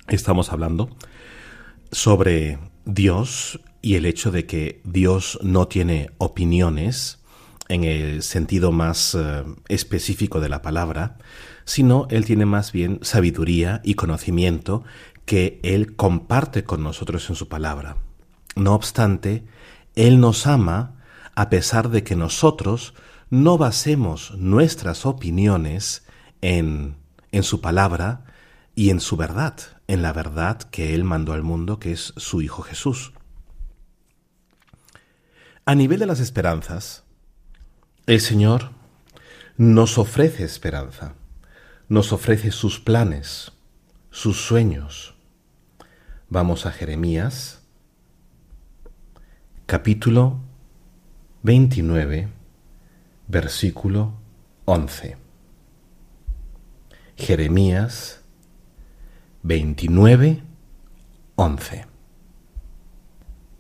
Estamos 0.08 0.52
hablando 0.52 0.90
sobre 1.92 2.58
Dios 2.86 3.60
y 3.84 3.94
el 3.94 4.08
hecho 4.08 4.32
de 4.32 4.48
que 4.48 4.82
Dios 4.84 5.38
no 5.44 5.68
tiene 5.68 6.10
opiniones 6.18 7.20
en 7.70 7.84
el 7.84 8.24
sentido 8.24 8.72
más 8.72 9.14
eh, 9.14 9.44
específico 9.68 10.40
de 10.40 10.50
la 10.50 10.64
palabra, 10.64 11.20
sino 11.64 12.08
Él 12.10 12.26
tiene 12.26 12.48
más 12.48 12.72
bien 12.72 12.98
sabiduría 13.04 13.82
y 13.84 13.94
conocimiento 13.94 14.86
que 15.26 15.60
Él 15.62 15.96
comparte 15.96 16.64
con 16.64 16.82
nosotros 16.82 17.30
en 17.30 17.36
su 17.36 17.48
palabra. 17.48 17.98
No 18.56 18.74
obstante, 18.74 19.46
Él 19.94 20.20
nos 20.20 20.48
ama 20.48 20.96
a 21.36 21.52
pesar 21.52 21.90
de 21.90 22.04
que 22.04 22.16
nosotros 22.16 22.96
no 23.30 23.58
basemos 23.58 24.36
nuestras 24.38 25.06
opiniones 25.06 26.06
en, 26.42 26.96
en 27.32 27.44
su 27.44 27.62
palabra 27.62 28.26
y 28.76 28.90
en 28.90 29.00
su 29.00 29.18
verdad, 29.18 29.56
en 29.88 30.02
la 30.02 30.14
verdad 30.14 30.62
que 30.62 30.94
Él 30.94 31.04
mandó 31.04 31.34
al 31.34 31.44
mundo, 31.44 31.80
que 31.80 31.92
es 31.92 32.14
su 32.16 32.42
Hijo 32.42 32.62
Jesús. 32.62 33.14
A 35.66 35.76
nivel 35.76 36.00
de 36.00 36.06
las 36.06 36.20
esperanzas, 36.20 37.04
el 38.06 38.22
Señor 38.22 38.72
nos 39.58 39.98
ofrece 39.98 40.46
esperanza, 40.46 41.16
nos 41.90 42.14
ofrece 42.14 42.52
sus 42.52 42.80
planes, 42.80 43.52
sus 44.12 44.38
sueños. 44.38 45.16
Vamos 46.30 46.66
a 46.66 46.72
Jeremías, 46.72 47.64
capítulo 49.66 50.40
29, 51.44 52.37
versículo 53.28 54.14
11. 54.66 55.18
Jeremías 57.16 58.22
29, 59.44 60.44
11. 61.36 61.86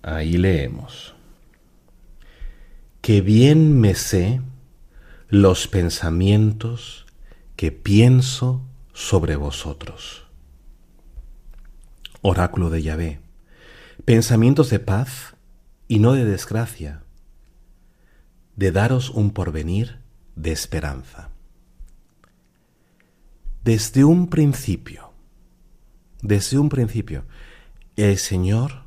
Ahí 0.04 0.38
leemos. 0.38 1.16
Que 3.02 3.22
bien 3.22 3.80
me 3.80 3.96
sé 3.96 4.42
los 5.30 5.68
pensamientos 5.68 7.06
que 7.56 7.72
pienso 7.72 8.62
sobre 8.94 9.36
vosotros. 9.36 10.28
Oráculo 12.22 12.70
de 12.70 12.84
Yahvé. 12.84 13.20
Pensamientos 14.06 14.70
de 14.70 14.80
paz 14.80 15.36
y 15.88 16.00
no 16.00 16.14
de 16.14 16.26
desgracia 16.26 17.04
de 18.58 18.72
daros 18.72 19.12
un 19.12 19.32
porvenir 19.32 20.00
de 20.36 20.52
esperanza. 20.52 21.30
Desde 23.64 24.04
un 24.04 24.28
principio, 24.28 25.14
desde 26.22 26.58
un 26.58 26.68
principio, 26.68 27.24
el 27.96 28.18
Señor 28.18 28.84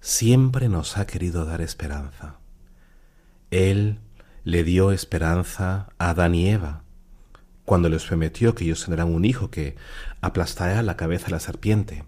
siempre 0.00 0.68
nos 0.68 0.98
ha 0.98 1.06
querido 1.06 1.44
dar 1.44 1.60
esperanza. 1.60 2.36
Él 3.50 4.00
le 4.44 4.64
dio 4.64 4.90
esperanza 4.90 5.88
a 5.98 6.10
Adán 6.10 6.34
y 6.34 6.48
Eva, 6.48 6.82
cuando 7.64 7.88
les 7.88 8.04
prometió 8.04 8.54
que 8.54 8.64
ellos 8.64 8.84
tendrán 8.84 9.14
un 9.14 9.24
hijo 9.24 9.50
que 9.50 9.76
aplastará 10.20 10.82
la 10.82 10.96
cabeza 10.96 11.26
de 11.26 11.32
la 11.32 11.40
serpiente. 11.40 12.04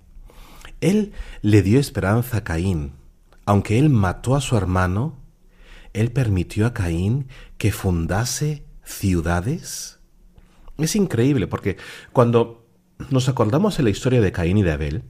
Él 0.80 1.12
le 1.42 1.62
dio 1.62 1.78
esperanza 1.78 2.38
a 2.38 2.44
Caín. 2.44 2.94
Aunque 3.44 3.78
él 3.78 3.90
mató 3.90 4.34
a 4.34 4.40
su 4.40 4.56
hermano, 4.56 5.19
él 5.92 6.12
permitió 6.12 6.66
a 6.66 6.74
Caín 6.74 7.28
que 7.58 7.72
fundase 7.72 8.64
ciudades. 8.84 10.00
Es 10.78 10.96
increíble 10.96 11.46
porque 11.46 11.76
cuando 12.12 12.66
nos 13.10 13.28
acordamos 13.28 13.76
de 13.76 13.82
la 13.82 13.90
historia 13.90 14.20
de 14.20 14.32
Caín 14.32 14.58
y 14.58 14.62
de 14.62 14.72
Abel, 14.72 15.04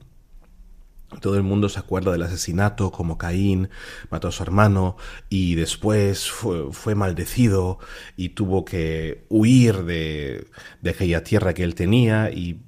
todo 1.19 1.35
el 1.35 1.43
mundo 1.43 1.67
se 1.67 1.79
acuerda 1.79 2.11
del 2.11 2.21
asesinato, 2.21 2.91
como 2.91 3.17
Caín 3.17 3.69
mató 4.09 4.29
a 4.29 4.31
su 4.31 4.43
hermano 4.43 4.95
y 5.29 5.55
después 5.55 6.31
fue, 6.31 6.95
maldecido 6.95 7.79
y 8.15 8.29
tuvo 8.29 8.63
que 8.63 9.25
huir 9.27 9.83
de, 9.83 10.47
de, 10.81 10.89
aquella 10.89 11.23
tierra 11.23 11.53
que 11.53 11.63
él 11.63 11.75
tenía. 11.75 12.31
Y... 12.31 12.61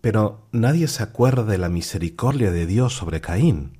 Pero 0.00 0.48
nadie 0.52 0.88
se 0.88 1.02
acuerda 1.02 1.44
de 1.44 1.58
la 1.58 1.68
misericordia 1.68 2.50
de 2.50 2.66
Dios 2.66 2.94
sobre 2.94 3.20
Caín. 3.20 3.78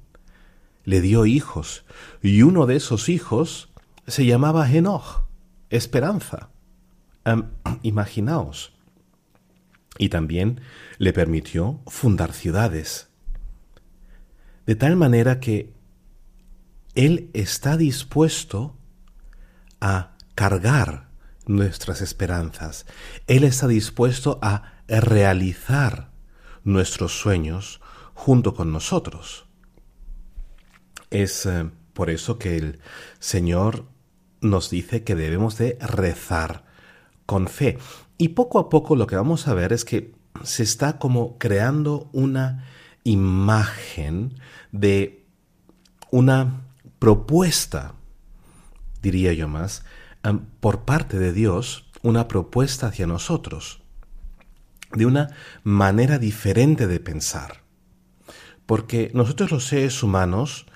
Le 0.87 1.03
dio 1.03 1.27
hijos 1.27 1.85
y 2.23 2.41
uno 2.41 2.65
de 2.65 2.77
esos 2.77 3.11
hijos 3.11 3.69
se 4.07 4.25
llamaba 4.25 4.71
Enoch, 4.73 5.27
esperanza. 5.69 6.49
imaginaos. 7.83 8.73
Y 9.99 10.09
también 10.09 10.63
le 10.97 11.13
permitió 11.13 11.81
fundar 11.87 12.33
ciudades 12.33 13.09
de 14.67 14.75
tal 14.75 14.97
manera 14.97 15.39
que 15.41 15.73
Él 16.95 17.31
está 17.33 17.77
dispuesto 17.77 18.77
a 19.81 20.17
cargar 20.35 21.09
nuestras 21.47 22.01
esperanzas. 22.01 22.85
Él 23.29 23.45
está 23.45 23.69
dispuesto 23.69 24.41
a 24.43 24.83
realizar 24.89 26.11
nuestros 26.65 27.19
sueños 27.19 27.81
junto 28.15 28.55
con 28.55 28.73
nosotros. 28.73 29.46
Es 31.11 31.47
eh, 31.47 31.71
por 31.93 32.11
eso 32.11 32.39
que 32.39 32.57
el 32.57 32.81
Señor 33.19 33.87
nos 34.41 34.71
dice 34.71 35.05
que 35.05 35.15
debemos 35.15 35.59
de 35.59 35.79
rezar 35.81 36.65
con 37.27 37.49
fe. 37.49 37.79
Y 38.19 38.29
poco 38.29 38.59
a 38.59 38.69
poco 38.69 38.97
lo 38.97 39.07
que 39.07 39.17
vamos 39.17 39.49
a 39.49 39.55
ver 39.55 39.73
es 39.73 39.85
que 39.85 40.15
se 40.43 40.63
está 40.63 40.99
como 40.99 41.39
creando 41.39 42.09
una 42.13 42.65
imagen 43.05 44.35
de 44.73 45.25
una 46.11 46.63
propuesta, 46.99 47.95
diría 49.03 49.33
yo 49.33 49.49
más, 49.49 49.85
por 50.61 50.85
parte 50.85 51.19
de 51.19 51.33
Dios, 51.33 51.89
una 52.03 52.29
propuesta 52.29 52.89
hacia 52.89 53.07
nosotros, 53.07 53.83
de 54.93 55.07
una 55.07 55.31
manera 55.63 56.19
diferente 56.19 56.87
de 56.87 57.01
pensar. 57.01 57.63
Porque 58.67 59.11
nosotros 59.15 59.51
los 59.51 59.67
seres 59.67 60.03
humanos 60.03 60.67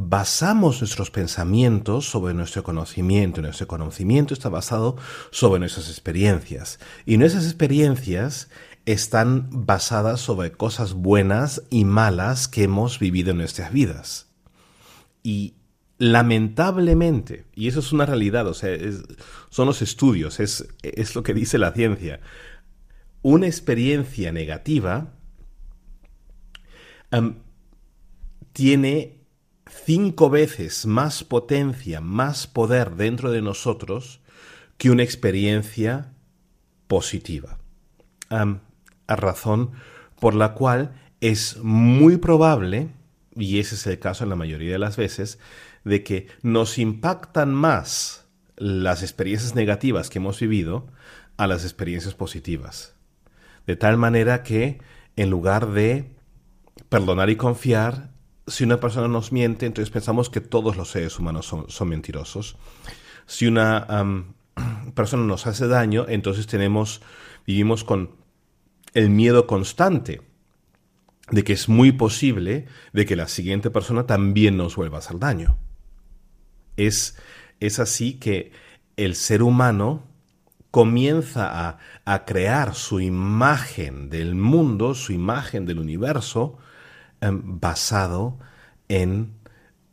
basamos 0.00 0.80
nuestros 0.80 1.10
pensamientos 1.10 2.08
sobre 2.08 2.32
nuestro 2.32 2.62
conocimiento. 2.62 3.42
Nuestro 3.42 3.66
conocimiento 3.66 4.32
está 4.32 4.48
basado 4.48 4.96
sobre 5.32 5.58
nuestras 5.58 5.88
experiencias. 5.88 6.78
Y 7.04 7.16
nuestras 7.16 7.46
experiencias 7.46 8.48
están 8.86 9.48
basadas 9.50 10.20
sobre 10.20 10.52
cosas 10.52 10.92
buenas 10.92 11.64
y 11.68 11.84
malas 11.84 12.46
que 12.46 12.62
hemos 12.62 13.00
vivido 13.00 13.32
en 13.32 13.38
nuestras 13.38 13.72
vidas. 13.72 14.28
Y 15.24 15.56
lamentablemente, 15.98 17.46
y 17.56 17.66
eso 17.66 17.80
es 17.80 17.92
una 17.92 18.06
realidad, 18.06 18.46
o 18.46 18.54
sea, 18.54 18.78
son 19.50 19.66
los 19.66 19.82
estudios, 19.82 20.38
es, 20.38 20.64
es 20.82 21.16
lo 21.16 21.24
que 21.24 21.34
dice 21.34 21.58
la 21.58 21.72
ciencia, 21.72 22.20
una 23.22 23.48
experiencia 23.48 24.30
negativa 24.30 25.12
tiene 28.52 29.17
cinco 29.84 30.30
veces 30.30 30.86
más 30.86 31.24
potencia, 31.24 32.00
más 32.00 32.46
poder 32.46 32.96
dentro 32.96 33.30
de 33.30 33.42
nosotros 33.42 34.20
que 34.76 34.90
una 34.90 35.02
experiencia 35.02 36.12
positiva 36.86 37.58
razón 39.16 39.72
por 40.20 40.34
la 40.34 40.54
cual 40.54 40.92
es 41.20 41.58
muy 41.62 42.16
probable, 42.16 42.88
y 43.34 43.58
ese 43.58 43.74
es 43.74 43.86
el 43.86 43.98
caso 43.98 44.24
en 44.24 44.30
la 44.30 44.36
mayoría 44.36 44.72
de 44.72 44.78
las 44.78 44.96
veces, 44.96 45.38
de 45.84 46.02
que 46.02 46.28
nos 46.42 46.78
impactan 46.78 47.54
más 47.54 48.26
las 48.56 49.02
experiencias 49.02 49.54
negativas 49.54 50.10
que 50.10 50.18
hemos 50.18 50.40
vivido 50.40 50.88
a 51.36 51.46
las 51.46 51.64
experiencias 51.64 52.14
positivas. 52.14 52.94
De 53.66 53.76
tal 53.76 53.96
manera 53.96 54.42
que 54.42 54.80
en 55.16 55.30
lugar 55.30 55.70
de 55.70 56.10
perdonar 56.88 57.30
y 57.30 57.36
confiar, 57.36 58.10
si 58.48 58.64
una 58.64 58.80
persona 58.80 59.08
nos 59.08 59.32
miente, 59.32 59.66
entonces 59.66 59.90
pensamos 59.90 60.30
que 60.30 60.40
todos 60.40 60.76
los 60.76 60.90
seres 60.90 61.18
humanos 61.18 61.46
son, 61.46 61.88
mentirosos. 61.88 62.56
Si 63.26 63.46
una 63.46 63.86
persona 64.94 65.24
nos 65.24 65.46
hace 65.46 65.68
daño, 65.68 66.06
entonces 66.08 66.46
tenemos, 66.46 67.02
vivimos 67.46 67.84
con 67.84 68.16
el 68.94 69.10
miedo 69.10 69.46
constante 69.46 70.22
de 71.30 71.44
que 71.44 71.52
es 71.52 71.68
muy 71.68 71.92
posible 71.92 72.66
de 72.92 73.04
que 73.04 73.16
la 73.16 73.28
siguiente 73.28 73.70
persona 73.70 74.06
también 74.06 74.56
nos 74.56 74.76
vuelva 74.76 74.96
a 74.96 75.00
hacer 75.00 75.18
daño. 75.18 75.58
Es, 76.76 77.18
es 77.60 77.78
así 77.78 78.14
que 78.14 78.52
el 78.96 79.14
ser 79.14 79.42
humano 79.42 80.06
comienza 80.70 81.68
a, 81.68 81.78
a, 82.04 82.24
crear 82.24 82.74
su 82.74 83.00
imagen 83.00 84.10
del 84.10 84.34
mundo, 84.34 84.94
su 84.94 85.12
imagen 85.12 85.66
del 85.66 85.78
universo, 85.78 86.58
em, 87.20 87.60
basado 87.60 88.38
en 88.88 89.34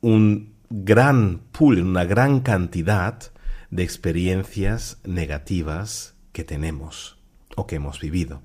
un 0.02 0.56
gran 0.70 1.42
pool, 1.52 1.80
en 1.80 1.88
una 1.88 2.06
gran 2.06 2.40
cantidad 2.40 3.32
de 3.70 3.84
experiencias 3.84 5.00
negativas 5.04 6.16
que 6.32 6.44
tenemos 6.44 7.18
o 7.56 7.68
que 7.68 7.76
hemos 7.76 8.00
vivido. 8.00 8.42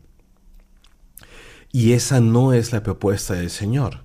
Y 1.73 1.93
esa 1.93 2.21
no 2.21 2.53
es 2.53 2.73
la 2.73 2.83
propuesta 2.83 3.35
del 3.35 3.51
Señor. 3.51 4.05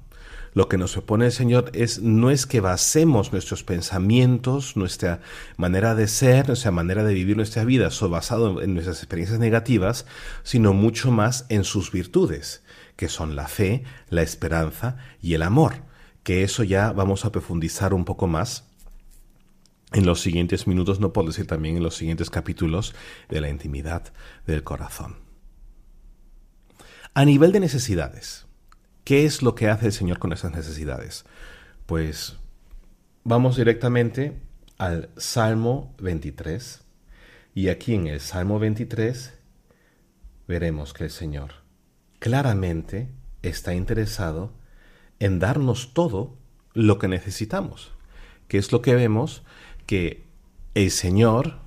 Lo 0.55 0.69
que 0.69 0.77
nos 0.77 0.93
propone 0.93 1.25
el 1.25 1.31
Señor 1.33 1.69
es 1.73 2.01
no 2.01 2.31
es 2.31 2.45
que 2.45 2.61
basemos 2.61 3.33
nuestros 3.33 3.65
pensamientos, 3.65 4.77
nuestra 4.77 5.19
manera 5.57 5.95
de 5.95 6.07
ser, 6.07 6.47
nuestra 6.47 6.71
manera 6.71 7.03
de 7.03 7.13
vivir 7.13 7.35
nuestra 7.35 7.65
vida, 7.65 7.89
basado 8.09 8.61
en 8.61 8.73
nuestras 8.73 8.99
experiencias 8.99 9.37
negativas, 9.37 10.05
sino 10.43 10.71
mucho 10.71 11.11
más 11.11 11.45
en 11.49 11.65
sus 11.65 11.91
virtudes, 11.91 12.63
que 12.95 13.09
son 13.09 13.35
la 13.35 13.49
fe, 13.49 13.83
la 14.07 14.21
esperanza 14.21 14.95
y 15.21 15.33
el 15.33 15.41
amor, 15.41 15.73
que 16.23 16.43
eso 16.43 16.63
ya 16.63 16.93
vamos 16.93 17.25
a 17.25 17.33
profundizar 17.33 17.93
un 17.93 18.05
poco 18.05 18.27
más 18.27 18.63
en 19.91 20.05
los 20.05 20.21
siguientes 20.21 20.67
minutos, 20.67 21.01
no 21.01 21.11
puedo 21.11 21.27
decir 21.27 21.47
también 21.47 21.75
en 21.75 21.83
los 21.83 21.97
siguientes 21.97 22.29
capítulos 22.29 22.95
de 23.27 23.41
la 23.41 23.49
intimidad 23.49 24.13
del 24.47 24.63
corazón. 24.63 25.17
A 27.13 27.25
nivel 27.25 27.51
de 27.51 27.59
necesidades, 27.59 28.44
¿qué 29.05 29.23
es 29.25 29.41
lo 29.41 29.55
que 29.55 29.69
hace 29.69 29.85
el 29.85 29.93
Señor 29.93 30.19
con 30.19 30.33
esas 30.33 30.51
necesidades? 30.51 31.23
Pues 31.85 32.35
vamos 33.23 33.55
directamente 33.55 34.41
al 34.77 35.09
Salmo 35.15 35.95
23 35.99 36.81
y 37.53 37.69
aquí 37.69 37.93
en 37.93 38.07
el 38.07 38.19
Salmo 38.19 38.59
23 38.59 39.33
veremos 40.47 40.93
que 40.93 41.05
el 41.05 41.11
Señor 41.11 41.53
claramente 42.19 43.07
está 43.43 43.73
interesado 43.75 44.51
en 45.19 45.39
darnos 45.39 45.93
todo 45.93 46.35
lo 46.73 46.97
que 46.99 47.07
necesitamos, 47.07 47.91
que 48.47 48.57
es 48.57 48.71
lo 48.71 48.81
que 48.81 48.95
vemos 48.95 49.43
que 49.85 50.25
el 50.73 50.89
Señor 50.89 51.59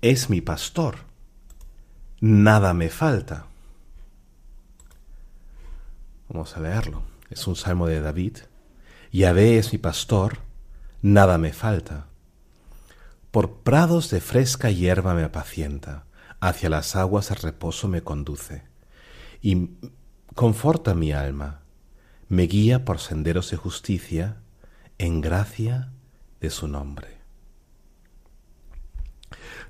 es 0.00 0.30
mi 0.30 0.40
pastor, 0.40 0.96
nada 2.20 2.72
me 2.72 2.88
falta. 2.88 3.49
Vamos 6.32 6.56
a 6.56 6.60
leerlo. 6.60 7.02
Es 7.28 7.48
un 7.48 7.56
salmo 7.56 7.88
de 7.88 8.00
David. 8.00 8.38
Yahvé 9.10 9.58
es 9.58 9.72
mi 9.72 9.78
pastor, 9.78 10.38
nada 11.02 11.38
me 11.38 11.52
falta. 11.52 12.06
Por 13.32 13.62
prados 13.62 14.10
de 14.10 14.20
fresca 14.20 14.70
hierba 14.70 15.14
me 15.14 15.24
apacienta, 15.24 16.04
hacia 16.38 16.70
las 16.70 16.94
aguas 16.94 17.30
de 17.30 17.34
reposo 17.34 17.88
me 17.88 18.02
conduce. 18.02 18.62
Y 19.42 19.70
conforta 20.36 20.94
mi 20.94 21.12
alma, 21.12 21.62
me 22.28 22.44
guía 22.44 22.84
por 22.84 23.00
senderos 23.00 23.50
de 23.50 23.56
justicia, 23.56 24.36
en 24.98 25.20
gracia 25.20 25.90
de 26.40 26.50
su 26.50 26.68
nombre. 26.68 27.18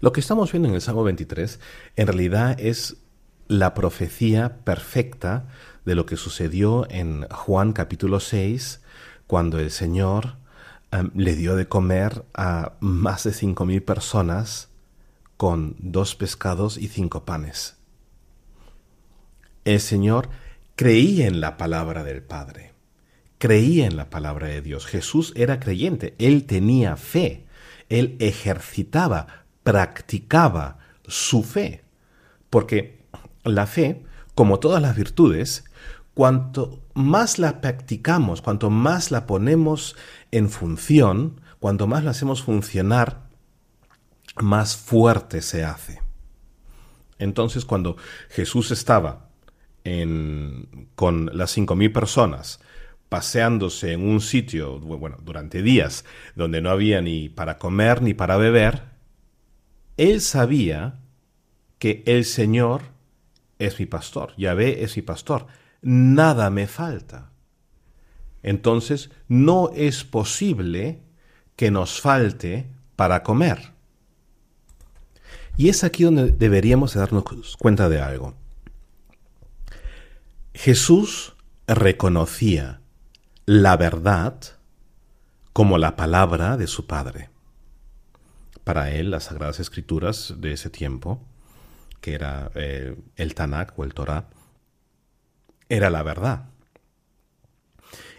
Lo 0.01 0.13
que 0.13 0.21
estamos 0.21 0.53
viendo 0.53 0.69
en 0.69 0.75
el 0.75 0.83
Salmo 0.83 1.05
23 1.05 1.59
en 1.97 2.07
realidad 2.07 2.61
es 2.61 2.99
la 3.49 3.75
profecía 3.75 4.59
perfecta 4.65 5.49
de 5.85 5.95
lo 5.95 6.07
que 6.07 6.17
sucedió 6.17 6.87
en 6.91 7.27
Juan 7.31 7.73
capítulo 7.73 8.21
6, 8.21 8.81
cuando 9.27 9.59
el 9.59 9.71
Señor 9.71 10.37
le 11.15 11.37
dio 11.37 11.57
de 11.57 11.69
comer 11.69 12.25
a 12.35 12.73
más 12.81 13.25
de 13.25 13.33
cinco 13.33 13.65
mil 13.65 13.83
personas 13.83 14.69
con 15.37 15.77
dos 15.79 16.15
pescados 16.15 16.77
y 16.77 16.89
cinco 16.89 17.25
panes. 17.25 17.77
El 19.65 19.81
Señor 19.81 20.29
creía 20.75 21.27
en 21.27 21.41
la 21.41 21.57
palabra 21.57 22.03
del 22.03 22.23
Padre, 22.23 22.73
creía 23.39 23.87
en 23.87 23.97
la 23.97 24.11
palabra 24.11 24.49
de 24.49 24.63
Dios. 24.63 24.87
Jesús 24.87 25.33
era 25.37 25.61
creyente, 25.61 26.15
él 26.19 26.45
tenía 26.45 26.97
fe, 26.97 27.47
él 27.89 28.17
ejercitaba, 28.19 29.45
practicaba 29.63 30.79
su 31.07 31.43
fe, 31.43 31.85
porque 32.51 33.01
la 33.45 33.67
fe, 33.67 34.03
como 34.35 34.59
todas 34.59 34.81
las 34.81 34.97
virtudes, 34.97 35.65
cuanto 36.15 36.83
más 36.95 37.39
la 37.39 37.61
practicamos, 37.61 38.43
cuanto 38.43 38.71
más 38.71 39.11
la 39.11 39.27
ponemos 39.27 39.97
en 40.31 40.51
función, 40.51 41.41
cuanto 41.59 41.87
más 41.87 42.05
la 42.05 42.11
hacemos 42.11 42.43
funcionar, 42.43 43.29
más 44.37 44.77
fuerte 44.77 45.43
se 45.43 45.65
hace. 45.65 46.01
Entonces, 47.19 47.65
cuando 47.65 47.97
Jesús 48.31 48.71
estaba 48.71 49.29
con 50.95 51.31
las 51.33 51.51
cinco 51.51 51.75
mil 51.75 51.93
personas, 51.93 52.61
paseándose 53.09 53.93
en 53.93 54.09
un 54.09 54.21
sitio, 54.21 54.79
bueno, 54.79 55.19
durante 55.23 55.63
días, 55.63 56.05
donde 56.37 56.61
no 56.61 56.71
había 56.71 57.01
ni 57.03 57.29
para 57.29 57.59
comer 57.59 58.03
ni 58.03 58.15
para 58.15 58.37
beber, 58.37 58.85
él 59.97 60.21
sabía 60.21 61.01
que 61.79 62.03
el 62.07 62.25
Señor 62.25 62.83
es 63.61 63.79
mi 63.79 63.87
pastor, 63.87 64.35
Yahvé 64.37 64.83
es 64.83 64.97
mi 64.97 65.03
pastor, 65.03 65.47
nada 65.83 66.51
me 66.51 66.67
falta. 66.67 67.31
Entonces, 68.43 69.11
no 69.29 69.71
es 69.75 70.03
posible 70.03 71.03
que 71.57 71.71
nos 71.71 72.01
falte 72.01 72.67
para 72.97 73.23
comer. 73.23 73.73
Y 75.57 75.69
es 75.69 75.85
aquí 75.85 76.05
donde 76.05 76.33
deberíamos 76.33 76.95
darnos 76.95 77.57
cuenta 77.59 77.89
de 77.89 78.01
algo. 78.01 78.35
Jesús 80.55 81.35
reconocía 81.67 82.81
la 83.47 83.77
verdad 83.77 84.41
como 85.53 85.77
la 85.77 85.97
palabra 85.97 86.57
de 86.57 86.67
su 86.67 86.87
Padre. 86.87 87.29
Para 88.65 88.91
él, 88.91 89.11
las 89.11 89.25
Sagradas 89.25 89.61
Escrituras 89.61 90.35
de 90.39 90.53
ese 90.53 90.71
tiempo, 90.71 91.27
que 92.01 92.15
era 92.15 92.51
eh, 92.55 92.97
el 93.17 93.35
Tanakh 93.35 93.79
o 93.79 93.85
el 93.85 93.95
Torah, 93.95 94.29
era 95.69 95.91
la 95.91 96.03
verdad. 96.03 96.49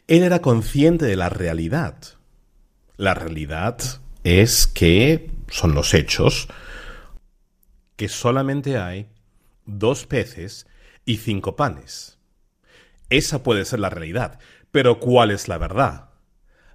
Él 0.08 0.24
era 0.24 0.40
consciente 0.40 1.06
de 1.06 1.16
la 1.16 1.30
realidad. 1.30 1.96
La 2.98 3.14
realidad 3.14 3.78
es 4.24 4.68
que 4.68 5.32
son 5.50 5.74
los 5.74 5.94
hechos, 5.94 6.48
que 7.96 8.10
solamente 8.10 8.78
hay 8.78 9.10
dos 9.66 10.06
peces 10.06 10.68
y 11.06 11.18
cinco 11.18 11.56
panes. 11.56 12.20
Esa 13.10 13.44
puede 13.44 13.66
ser 13.66 13.80
la 13.80 13.90
realidad. 13.90 14.40
Pero 14.72 15.00
¿cuál 15.00 15.32
es 15.32 15.48
la 15.48 15.58
verdad? 15.58 16.10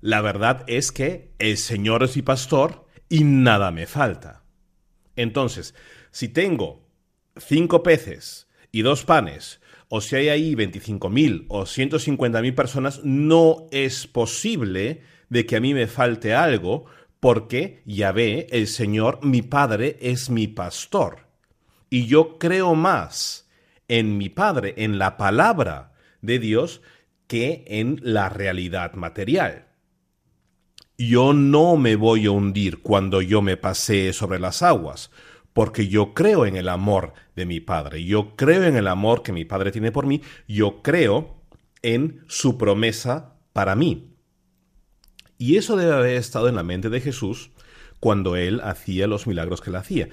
La 0.00 0.20
verdad 0.20 0.64
es 0.66 0.92
que 0.92 1.32
el 1.38 1.56
Señor 1.56 2.02
es 2.02 2.14
mi 2.16 2.22
pastor 2.22 2.86
y 3.08 3.24
nada 3.24 3.70
me 3.70 3.86
falta. 3.86 4.42
Entonces, 5.16 5.74
si 6.10 6.28
tengo 6.28 6.85
cinco 7.36 7.82
peces 7.82 8.48
y 8.72 8.82
dos 8.82 9.04
panes, 9.04 9.60
o 9.88 10.00
si 10.00 10.16
hay 10.16 10.28
ahí 10.28 10.54
25.000 10.54 11.46
o 11.48 11.62
150.000 11.62 12.54
personas, 12.54 13.00
no 13.04 13.66
es 13.70 14.06
posible 14.06 15.02
de 15.28 15.46
que 15.46 15.56
a 15.56 15.60
mí 15.60 15.74
me 15.74 15.86
falte 15.86 16.34
algo, 16.34 16.86
porque 17.20 17.82
ya 17.86 18.12
ve, 18.12 18.46
el 18.50 18.66
Señor, 18.66 19.24
mi 19.24 19.42
Padre, 19.42 19.96
es 20.00 20.30
mi 20.30 20.48
pastor. 20.48 21.26
Y 21.88 22.06
yo 22.06 22.38
creo 22.38 22.74
más 22.74 23.48
en 23.88 24.18
mi 24.18 24.28
Padre, 24.28 24.74
en 24.78 24.98
la 24.98 25.16
palabra, 25.16 25.92
de 26.20 26.38
Dios 26.38 26.82
que 27.26 27.64
en 27.68 28.00
la 28.02 28.28
realidad 28.28 28.94
material. 28.94 29.66
Yo 30.98 31.32
no 31.32 31.76
me 31.76 31.94
voy 31.94 32.26
a 32.26 32.30
hundir 32.30 32.82
cuando 32.82 33.20
yo 33.20 33.42
me 33.42 33.56
pasee 33.56 34.12
sobre 34.12 34.38
las 34.38 34.62
aguas, 34.62 35.10
porque 35.56 35.88
yo 35.88 36.12
creo 36.12 36.44
en 36.44 36.54
el 36.54 36.68
amor 36.68 37.14
de 37.34 37.46
mi 37.46 37.60
Padre, 37.60 38.04
yo 38.04 38.36
creo 38.36 38.64
en 38.64 38.76
el 38.76 38.86
amor 38.86 39.22
que 39.22 39.32
mi 39.32 39.46
Padre 39.46 39.72
tiene 39.72 39.90
por 39.90 40.04
mí, 40.04 40.20
yo 40.46 40.82
creo 40.82 41.40
en 41.80 42.22
su 42.28 42.58
promesa 42.58 43.38
para 43.54 43.74
mí. 43.74 44.18
Y 45.38 45.56
eso 45.56 45.76
debe 45.76 45.94
haber 45.94 46.16
estado 46.18 46.50
en 46.50 46.56
la 46.56 46.62
mente 46.62 46.90
de 46.90 47.00
Jesús 47.00 47.52
cuando 48.00 48.36
él 48.36 48.60
hacía 48.60 49.06
los 49.06 49.26
milagros 49.26 49.62
que 49.62 49.70
él 49.70 49.76
hacía. 49.76 50.10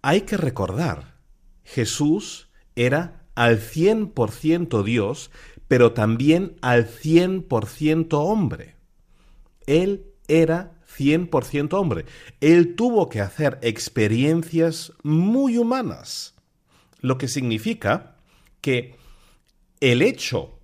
Hay 0.00 0.22
que 0.22 0.38
recordar, 0.38 1.18
Jesús 1.64 2.48
era 2.74 3.26
al 3.34 3.60
100% 3.60 4.82
Dios, 4.84 5.30
pero 5.68 5.92
también 5.92 6.56
al 6.62 6.88
100% 6.88 8.06
hombre. 8.12 8.76
Él 9.66 10.06
era 10.28 10.80
100% 10.98 11.72
hombre. 11.74 12.04
Él 12.40 12.74
tuvo 12.74 13.08
que 13.08 13.20
hacer 13.20 13.58
experiencias 13.62 14.92
muy 15.02 15.58
humanas, 15.58 16.34
lo 17.00 17.18
que 17.18 17.28
significa 17.28 18.16
que 18.60 18.94
el 19.80 20.02
hecho 20.02 20.58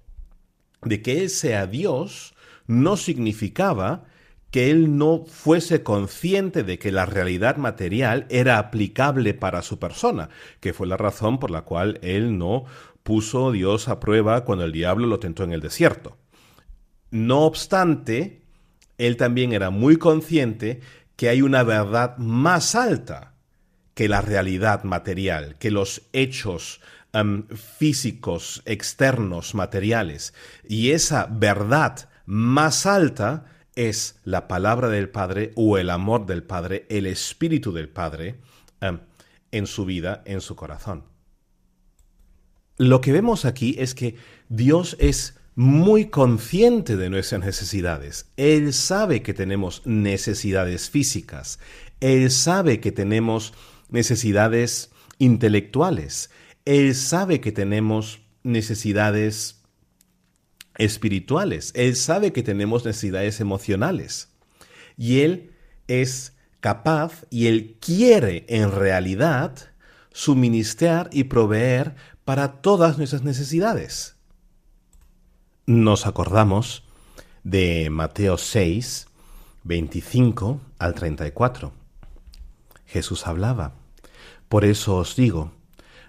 de 0.83 1.03
que 1.03 1.23
Él 1.23 1.31
sea 1.31 1.67
Dios 1.67 2.35
no 2.67 2.97
significaba 2.97 4.05
que 4.51 4.71
él 4.71 4.97
no 4.97 5.25
fuese 5.27 5.83
consciente 5.83 6.63
de 6.63 6.79
que 6.79 6.93
la 6.93 7.07
realidad 7.07 7.57
material 7.57 8.27
era 8.31 8.59
aplicable 8.59 9.35
para 9.35 9.63
su 9.63 9.79
persona, 9.79 10.31
que 10.61 10.73
fue 10.73 10.87
la 10.87 10.97
razón 10.97 11.39
por 11.39 11.51
la 11.51 11.63
cual 11.63 11.99
él 12.03 12.39
no 12.39 12.65
puso 13.03 13.53
Dios 13.53 13.89
a 13.89 14.01
prueba 14.01 14.45
cuando 14.45 14.65
el 14.65 14.73
diablo 14.73 15.07
lo 15.07 15.19
tentó 15.19 15.45
en 15.45 15.53
el 15.53 15.61
desierto. 15.61 16.17
No 17.11 17.41
obstante, 17.45 18.43
él 18.99 19.17
también 19.17 19.53
era 19.53 19.71
muy 19.71 19.97
consciente 19.97 20.81
que 21.17 21.29
hay 21.29 21.43
una 21.43 21.63
verdad 21.63 22.17
más 22.19 22.75
alta 22.75 23.35
que 23.95 24.09
la 24.09 24.21
realidad 24.21 24.85
material, 24.85 25.57
que 25.59 25.71
los 25.71 26.03
hechos 26.13 26.81
físicos, 27.79 28.63
externos, 28.65 29.55
materiales. 29.55 30.35
Y 30.69 30.91
esa 30.91 31.27
verdad 31.31 32.09
más 32.27 32.87
alta 32.87 33.47
es 33.75 34.21
la 34.25 34.49
palabra 34.49 34.89
del 34.89 35.09
Padre 35.09 35.53
o 35.57 35.79
el 35.79 35.91
amor 35.91 36.27
del 36.27 36.43
Padre, 36.43 36.87
el 36.91 37.07
espíritu 37.07 37.73
del 37.73 37.89
Padre 37.89 38.41
em, 38.81 39.01
en 39.51 39.67
su 39.67 39.85
vida, 39.85 40.23
en 40.27 40.41
su 40.41 40.55
corazón. 40.55 41.05
Lo 42.77 43.01
que 43.01 43.13
vemos 43.13 43.45
aquí 43.45 43.75
es 43.79 43.95
que 43.95 44.17
Dios 44.49 44.97
es 45.01 45.38
muy 45.59 46.05
consciente 46.05 46.97
de 46.97 47.11
nuestras 47.11 47.41
necesidades. 47.41 48.31
Él 48.37 48.73
sabe 48.73 49.23
que 49.23 49.35
tenemos 49.35 49.83
necesidades 49.85 50.89
físicas. 50.89 51.59
Él 51.99 52.31
sabe 52.31 52.79
que 52.79 52.93
tenemos 52.93 53.55
necesidades 53.89 54.93
intelectuales. 55.19 56.31
Él 56.65 56.95
sabe 56.95 57.41
que 57.41 57.51
tenemos 57.51 58.21
necesidades 58.45 59.65
espirituales. 60.77 61.73
Él 61.75 61.97
sabe 61.97 62.33
que 62.33 62.45
tenemos 62.45 62.85
necesidades 62.85 63.41
emocionales. 63.41 64.29
Y 64.97 65.23
Él 65.23 65.51
es 65.89 66.35
capaz 66.61 67.25
y 67.31 67.49
Él 67.49 67.79
quiere 67.81 68.47
en 68.49 68.71
realidad 68.71 69.57
suministrar 70.13 71.11
y 71.13 71.25
proveer 71.25 71.97
para 72.25 72.61
todas 72.61 72.97
nuestras 72.97 73.25
necesidades. 73.25 74.18
Nos 75.69 76.07
acordamos 76.07 76.83
de 77.45 77.91
Mateo 77.91 78.39
6, 78.39 79.07
25 79.65 80.63
al 80.79 80.95
34. 80.95 81.73
Jesús 82.87 83.27
hablaba. 83.27 83.75
Por 84.49 84.65
eso 84.65 84.97
os 84.97 85.15
digo, 85.15 85.53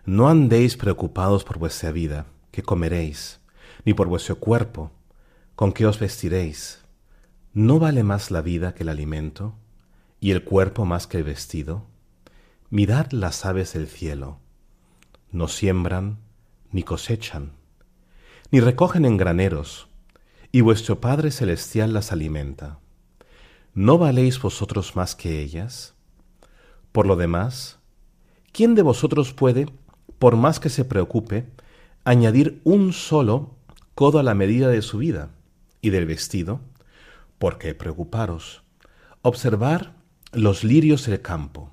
no 0.06 0.30
andéis 0.30 0.78
preocupados 0.78 1.44
por 1.44 1.60
vuestra 1.60 1.92
vida, 1.92 2.26
que 2.52 2.64
comeréis 2.64 3.42
ni 3.84 3.94
por 3.94 4.08
vuestro 4.08 4.40
cuerpo, 4.40 4.94
con 5.58 5.74
qué 5.74 5.86
os 5.86 6.00
vestiréis. 6.00 6.80
¿No 7.54 7.80
vale 7.80 8.04
más 8.04 8.32
la 8.32 8.40
vida 8.40 8.74
que 8.74 8.84
el 8.84 8.90
alimento, 8.90 9.56
y 10.22 10.32
el 10.32 10.46
cuerpo 10.46 10.86
más 10.86 11.06
que 11.06 11.18
el 11.18 11.26
vestido? 11.26 11.86
Mirad 12.70 13.12
las 13.12 13.46
aves 13.46 13.74
del 13.74 13.90
cielo. 13.90 14.40
No 15.34 15.50
siembran, 15.50 16.20
ni 16.72 16.84
cosechan, 16.84 17.59
ni 18.52 18.60
recogen 18.60 19.06
en 19.06 19.18
graneros, 19.18 19.88
y 20.52 20.62
vuestro 20.62 21.00
Padre 21.00 21.32
Celestial 21.32 21.94
las 21.94 22.12
alimenta. 22.12 22.80
¿No 23.74 23.98
valéis 23.98 24.42
vosotros 24.42 24.96
más 24.96 25.16
que 25.16 25.42
ellas? 25.42 25.94
Por 26.92 27.06
lo 27.06 27.16
demás, 27.16 27.80
¿quién 28.52 28.76
de 28.76 28.82
vosotros 28.82 29.34
puede, 29.34 29.68
por 30.18 30.36
más 30.36 30.60
que 30.60 30.70
se 30.70 30.86
preocupe, 30.86 31.48
añadir 32.04 32.62
un 32.64 32.94
solo 32.94 33.56
codo 33.96 34.20
a 34.20 34.24
la 34.24 34.34
medida 34.34 34.70
de 34.70 34.82
su 34.82 34.98
vida 34.98 35.30
y 35.82 35.92
del 35.92 36.06
vestido, 36.06 36.62
¿Por 37.40 37.58
qué 37.58 37.74
preocuparos? 37.74 38.64
Observar 39.22 39.96
los 40.34 40.66
lirios 40.66 41.06
del 41.06 41.22
campo, 41.22 41.72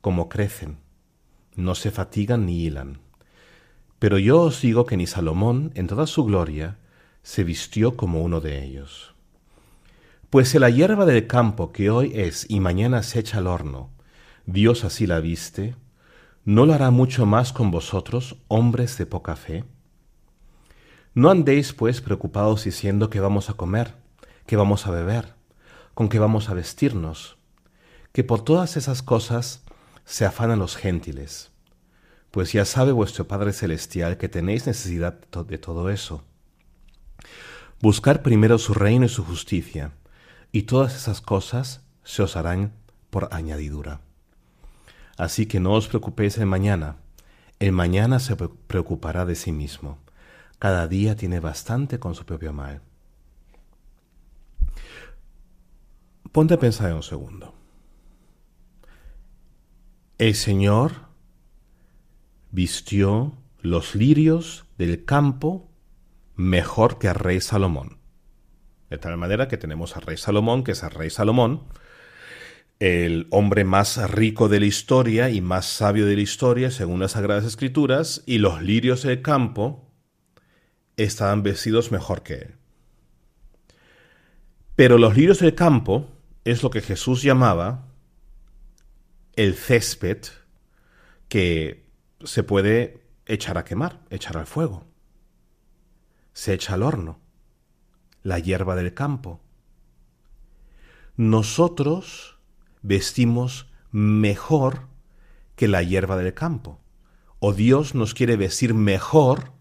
como 0.00 0.30
crecen, 0.30 0.78
no 1.56 1.74
se 1.74 1.90
fatigan 1.90 2.46
ni 2.46 2.64
hilan. 2.64 2.98
Pero 3.98 4.18
yo 4.18 4.42
os 4.42 4.60
digo 4.60 4.86
que 4.86 4.96
ni 4.96 5.06
Salomón, 5.06 5.72
en 5.74 5.86
toda 5.86 6.06
su 6.06 6.24
gloria, 6.24 6.78
se 7.22 7.44
vistió 7.44 7.96
como 7.96 8.22
uno 8.22 8.40
de 8.40 8.64
ellos. 8.64 9.14
Pues 10.30 10.50
si 10.50 10.58
la 10.58 10.70
hierba 10.70 11.04
del 11.06 11.26
campo 11.26 11.72
que 11.72 11.90
hoy 11.90 12.12
es 12.14 12.46
y 12.48 12.60
mañana 12.60 13.02
se 13.02 13.18
echa 13.18 13.38
al 13.38 13.46
horno, 13.46 13.90
Dios 14.46 14.84
así 14.84 15.06
la 15.06 15.20
viste, 15.20 15.74
¿no 16.44 16.64
lo 16.64 16.74
hará 16.74 16.90
mucho 16.90 17.26
más 17.26 17.52
con 17.52 17.70
vosotros, 17.70 18.36
hombres 18.48 18.96
de 18.98 19.06
poca 19.06 19.36
fe? 19.36 19.64
No 21.14 21.30
andéis, 21.30 21.72
pues, 21.72 22.00
preocupados 22.00 22.64
diciendo 22.64 23.10
que 23.10 23.20
vamos 23.20 23.50
a 23.50 23.54
comer, 23.54 23.94
que 24.46 24.56
vamos 24.56 24.86
a 24.86 24.90
beber, 24.90 25.34
con 25.94 26.08
qué 26.08 26.18
vamos 26.18 26.48
a 26.48 26.54
vestirnos, 26.54 27.38
que 28.12 28.22
por 28.22 28.42
todas 28.42 28.76
esas 28.76 29.02
cosas 29.02 29.64
se 30.04 30.24
afanan 30.24 30.58
los 30.60 30.76
gentiles, 30.76 31.50
pues 32.30 32.52
ya 32.52 32.64
sabe 32.64 32.92
vuestro 32.92 33.26
Padre 33.26 33.52
Celestial 33.52 34.18
que 34.18 34.28
tenéis 34.28 34.66
necesidad 34.66 35.18
de 35.18 35.58
todo 35.58 35.90
eso. 35.90 36.24
Buscar 37.80 38.22
primero 38.22 38.58
su 38.58 38.74
reino 38.74 39.06
y 39.06 39.08
su 39.08 39.24
justicia, 39.24 39.92
y 40.52 40.62
todas 40.62 40.96
esas 40.96 41.20
cosas 41.20 41.82
se 42.04 42.22
os 42.22 42.36
harán 42.36 42.72
por 43.10 43.28
añadidura. 43.32 44.00
Así 45.16 45.46
que 45.46 45.60
no 45.60 45.72
os 45.72 45.88
preocupéis 45.88 46.38
el 46.38 46.46
mañana, 46.46 46.96
el 47.58 47.72
mañana 47.72 48.20
se 48.20 48.36
preocupará 48.36 49.24
de 49.24 49.34
sí 49.34 49.52
mismo. 49.52 49.98
Cada 50.58 50.86
día 50.86 51.16
tiene 51.16 51.40
bastante 51.40 51.98
con 51.98 52.14
su 52.14 52.24
propio 52.24 52.52
mal. 52.52 52.82
Ponte 56.32 56.54
a 56.54 56.58
pensar 56.58 56.90
en 56.90 56.96
un 56.96 57.02
segundo. 57.02 57.54
El 60.18 60.34
Señor 60.34 61.07
vistió 62.50 63.34
los 63.60 63.94
lirios 63.94 64.66
del 64.78 65.04
campo 65.04 65.70
mejor 66.34 66.98
que 66.98 67.12
rey 67.12 67.40
Salomón. 67.40 67.98
De 68.90 68.98
tal 68.98 69.16
manera 69.16 69.48
que 69.48 69.58
tenemos 69.58 69.96
al 69.96 70.02
rey 70.02 70.16
Salomón, 70.16 70.64
que 70.64 70.72
es 70.72 70.82
el 70.82 70.90
rey 70.90 71.10
Salomón, 71.10 71.64
el 72.78 73.26
hombre 73.30 73.64
más 73.64 74.10
rico 74.10 74.48
de 74.48 74.60
la 74.60 74.66
historia 74.66 75.30
y 75.30 75.40
más 75.40 75.66
sabio 75.66 76.06
de 76.06 76.14
la 76.14 76.22
historia, 76.22 76.70
según 76.70 77.00
las 77.00 77.12
Sagradas 77.12 77.44
Escrituras, 77.44 78.22
y 78.24 78.38
los 78.38 78.62
lirios 78.62 79.02
del 79.02 79.20
campo 79.20 79.90
estaban 80.96 81.42
vestidos 81.42 81.90
mejor 81.90 82.22
que 82.22 82.34
él. 82.34 82.54
Pero 84.76 84.96
los 84.96 85.16
lirios 85.16 85.40
del 85.40 85.56
campo 85.56 86.08
es 86.44 86.62
lo 86.62 86.70
que 86.70 86.80
Jesús 86.80 87.22
llamaba 87.22 87.88
el 89.34 89.54
césped 89.54 90.18
que 91.28 91.87
se 92.24 92.42
puede 92.42 93.02
echar 93.26 93.58
a 93.58 93.64
quemar, 93.64 94.00
echar 94.10 94.36
al 94.36 94.46
fuego. 94.46 94.86
Se 96.32 96.52
echa 96.54 96.74
al 96.74 96.82
horno, 96.82 97.20
la 98.22 98.38
hierba 98.38 98.76
del 98.76 98.94
campo. 98.94 99.40
Nosotros 101.16 102.38
vestimos 102.82 103.70
mejor 103.90 104.88
que 105.56 105.68
la 105.68 105.82
hierba 105.82 106.16
del 106.16 106.34
campo. 106.34 106.80
O 107.40 107.52
Dios 107.52 107.94
nos 107.94 108.14
quiere 108.14 108.36
vestir 108.36 108.74
mejor 108.74 109.52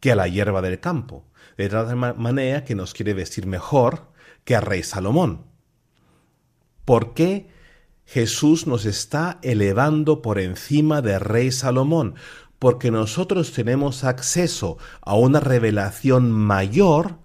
que 0.00 0.12
a 0.12 0.16
la 0.16 0.28
hierba 0.28 0.62
del 0.62 0.80
campo. 0.80 1.26
De 1.56 1.68
tal 1.68 1.96
manera 1.96 2.64
que 2.64 2.74
nos 2.74 2.94
quiere 2.94 3.14
vestir 3.14 3.46
mejor 3.46 4.12
que 4.44 4.56
a 4.56 4.60
rey 4.60 4.82
Salomón. 4.82 5.46
¿Por 6.84 7.14
qué 7.14 7.50
Jesús 8.12 8.66
nos 8.66 8.86
está 8.86 9.38
elevando 9.40 10.20
por 10.20 10.40
encima 10.40 11.00
del 11.00 11.20
rey 11.20 11.52
Salomón? 11.52 12.16
Porque 12.58 12.90
nosotros 12.90 13.52
tenemos 13.52 14.02
acceso 14.02 14.78
a 15.00 15.14
una 15.14 15.38
revelación 15.38 16.32
mayor 16.32 17.20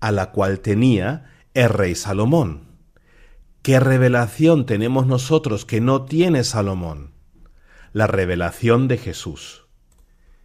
a 0.00 0.10
la 0.10 0.30
cual 0.30 0.60
tenía 0.60 1.30
el 1.52 1.68
rey 1.68 1.94
Salomón. 1.94 2.62
¿Qué 3.60 3.78
revelación 3.78 4.64
tenemos 4.64 5.06
nosotros 5.06 5.66
que 5.66 5.82
no 5.82 6.06
tiene 6.06 6.44
Salomón? 6.44 7.12
La 7.92 8.06
revelación 8.06 8.88
de 8.88 8.96
Jesús. 8.96 9.66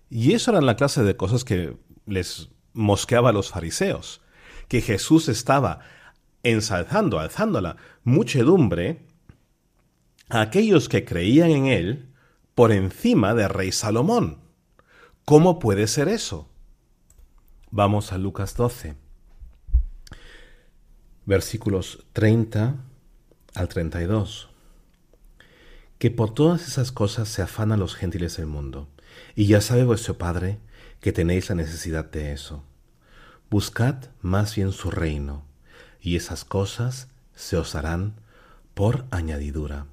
Y 0.10 0.34
eso 0.34 0.52
era 0.52 0.60
la 0.60 0.76
clase 0.76 1.02
de 1.04 1.16
cosas 1.16 1.46
que 1.46 1.78
les 2.06 2.50
mosqueaba 2.74 3.30
a 3.30 3.34
los 3.34 3.52
fariseos, 3.52 4.20
que 4.68 4.82
Jesús 4.82 5.30
estaba 5.30 5.80
ensalzando, 6.44 7.20
alzando 7.20 7.60
a 7.60 7.62
la 7.62 7.78
muchedumbre, 8.04 9.07
a 10.30 10.42
aquellos 10.42 10.90
que 10.90 11.06
creían 11.06 11.52
en 11.52 11.66
él 11.68 12.10
por 12.56 12.72
encima 12.72 13.34
del 13.34 13.50
rey 13.50 13.72
Salomón. 13.72 14.40
¿Cómo 15.26 15.60
puede 15.60 15.88
ser 15.88 16.08
eso? 16.08 16.50
Vamos 17.70 18.12
a 18.12 18.18
Lucas 18.18 18.56
12, 18.56 18.96
versículos 21.26 22.06
30 22.14 22.76
al 23.56 23.68
32. 23.68 24.50
Que 25.98 26.12
por 26.12 26.34
todas 26.34 26.68
esas 26.68 26.92
cosas 26.92 27.28
se 27.28 27.42
afanan 27.42 27.80
los 27.80 27.96
gentiles 27.96 28.38
del 28.38 28.46
mundo, 28.46 28.88
y 29.36 29.48
ya 29.48 29.62
sabe 29.62 29.84
vuestro 29.84 30.18
Padre 30.18 30.60
que 31.02 31.12
tenéis 31.12 31.50
la 31.50 31.56
necesidad 31.56 32.06
de 32.06 32.32
eso. 32.32 32.64
Buscad 33.50 33.96
más 34.22 34.56
bien 34.56 34.72
su 34.72 34.92
reino, 34.92 35.44
y 36.02 36.16
esas 36.16 36.46
cosas 36.46 37.08
se 37.36 37.58
os 37.58 37.76
harán 37.76 38.16
por 38.74 39.06
añadidura. 39.12 39.88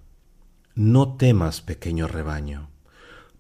No 0.75 1.17
temas, 1.17 1.61
pequeño 1.61 2.09
rebaño, 2.09 2.69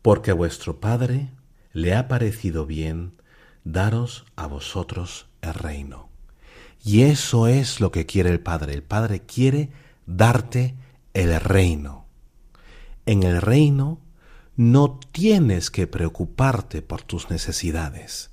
porque 0.02 0.30
a 0.30 0.34
vuestro 0.34 0.78
Padre 0.78 1.30
le 1.72 1.96
ha 1.96 2.06
parecido 2.06 2.64
bien 2.64 3.14
daros 3.64 4.24
a 4.36 4.46
vosotros 4.46 5.26
el 5.42 5.54
reino. 5.54 6.08
Y 6.84 7.02
eso 7.02 7.48
es 7.48 7.80
lo 7.80 7.90
que 7.90 8.06
quiere 8.06 8.30
el 8.30 8.38
Padre. 8.38 8.74
El 8.74 8.84
Padre 8.84 9.22
quiere 9.22 9.70
darte 10.06 10.76
el 11.12 11.40
reino. 11.40 12.06
En 13.04 13.24
el 13.24 13.40
reino 13.42 14.00
no 14.54 15.00
tienes 15.10 15.72
que 15.72 15.88
preocuparte 15.88 16.82
por 16.82 17.02
tus 17.02 17.30
necesidades. 17.30 18.30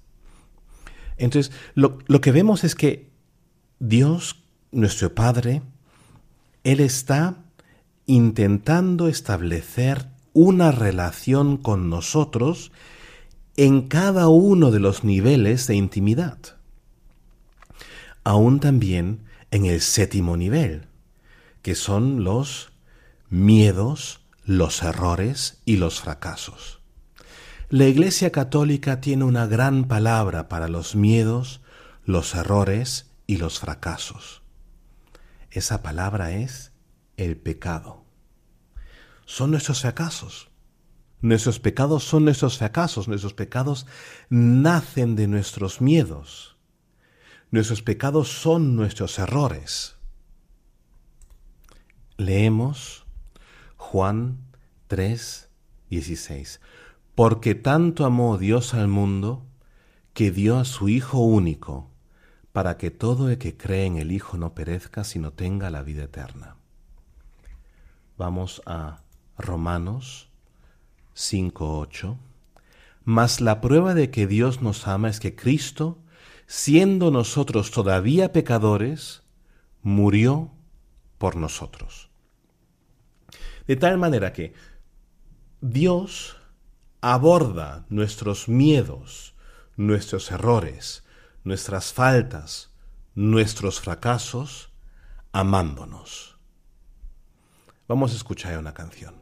Entonces, 1.18 1.52
lo, 1.74 1.98
lo 2.06 2.22
que 2.22 2.32
vemos 2.32 2.64
es 2.64 2.76
que 2.76 3.10
Dios, 3.80 4.44
nuestro 4.72 5.16
Padre, 5.16 5.64
Él 6.64 6.82
está 6.82 7.46
intentando 8.12 9.08
establecer 9.08 10.06
una 10.34 10.74
relación 10.74 11.56
con 11.56 11.90
nosotros 11.90 12.74
en 13.56 13.88
cada 13.88 14.28
uno 14.28 14.70
de 14.70 14.82
los 14.82 15.06
niveles 15.06 15.66
de 15.68 15.76
intimidad. 15.76 16.38
Aún 18.26 18.60
también 18.60 19.24
en 19.50 19.64
el 19.64 19.80
séptimo 19.80 20.36
nivel, 20.36 20.88
que 21.62 21.74
son 21.74 22.26
los 22.26 22.74
miedos, 23.30 24.20
los 24.44 24.84
errores 24.84 25.62
y 25.64 25.78
los 25.78 26.02
fracasos. 26.02 26.82
La 27.70 27.86
Iglesia 27.86 28.34
Católica 28.34 29.00
tiene 29.00 29.24
una 29.24 29.48
gran 29.48 29.86
palabra 29.86 30.50
para 30.50 30.68
los 30.68 30.98
miedos, 30.98 31.62
los 32.04 32.36
errores 32.36 33.10
y 33.26 33.38
los 33.38 33.62
fracasos. 33.62 34.42
Esa 35.50 35.82
palabra 35.82 36.34
es 36.34 36.74
el 37.16 37.38
pecado. 37.38 38.01
Son 39.26 39.52
nuestros 39.52 39.82
fracasos. 39.82 40.50
Nuestros 41.22 41.60
pecados 41.60 42.04
son 42.04 42.26
nuestros 42.26 42.58
fracasos. 42.58 43.08
Nuestros 43.08 43.34
pecados 43.34 43.86
nacen 44.30 45.16
de 45.16 45.28
nuestros 45.28 45.82
miedos. 45.82 46.58
Nuestros 47.52 47.82
pecados 47.82 48.30
son 48.30 48.76
nuestros 48.76 49.20
errores. 49.20 49.96
Leemos 52.18 53.06
Juan 53.78 54.40
3, 54.88 55.50
16. 55.90 56.62
Porque 57.16 57.56
tanto 57.56 58.06
amó 58.06 58.38
Dios 58.38 58.74
al 58.74 58.88
mundo 58.88 59.46
que 60.14 60.32
dio 60.32 60.58
a 60.58 60.66
su 60.66 60.90
Hijo 60.90 61.20
único 61.20 61.90
para 62.52 62.78
que 62.78 62.92
todo 62.92 63.30
el 63.30 63.38
que 63.38 63.56
cree 63.56 63.86
en 63.86 63.98
el 63.98 64.12
Hijo 64.12 64.38
no 64.38 64.54
perezca, 64.54 65.04
sino 65.04 65.32
tenga 65.32 65.70
la 65.70 65.84
vida 65.84 66.04
eterna. 66.04 66.58
Vamos 68.18 68.62
a 68.66 69.02
Romanos 69.42 70.30
5.8. 71.16 72.18
Mas 73.04 73.42
la 73.42 73.62
prueba 73.62 73.94
de 73.94 74.12
que 74.12 74.28
Dios 74.28 74.62
nos 74.62 74.88
ama 74.88 75.10
es 75.10 75.20
que 75.20 75.36
Cristo, 75.36 75.98
siendo 76.48 77.12
nosotros 77.12 77.72
todavía 77.72 78.32
pecadores, 78.32 79.24
murió 79.82 80.52
por 81.18 81.36
nosotros. 81.36 82.10
De 83.68 83.76
tal 83.76 83.98
manera 83.98 84.34
que 84.34 84.54
Dios 85.62 86.38
aborda 87.02 87.86
nuestros 87.90 88.48
miedos, 88.48 89.36
nuestros 89.76 90.32
errores, 90.32 91.04
nuestras 91.44 91.94
faltas, 91.94 92.72
nuestros 93.16 93.80
fracasos 93.80 94.72
amándonos. 95.32 96.38
Vamos 97.88 98.14
a 98.14 98.16
escuchar 98.16 98.58
una 98.58 98.74
canción. 98.74 99.21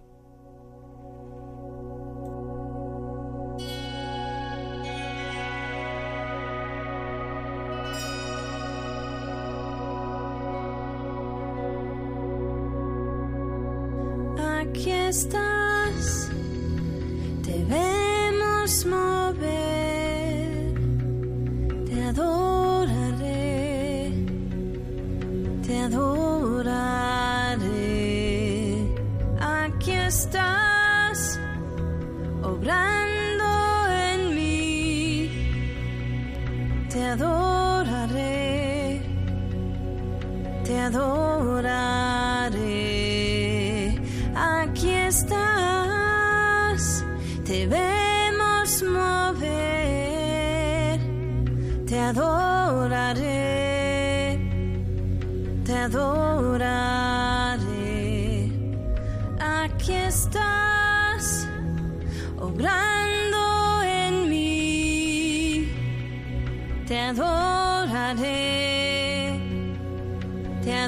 Aquí 14.69 14.91
estás, 14.91 16.29
te 17.43 17.65
vemos 17.65 18.85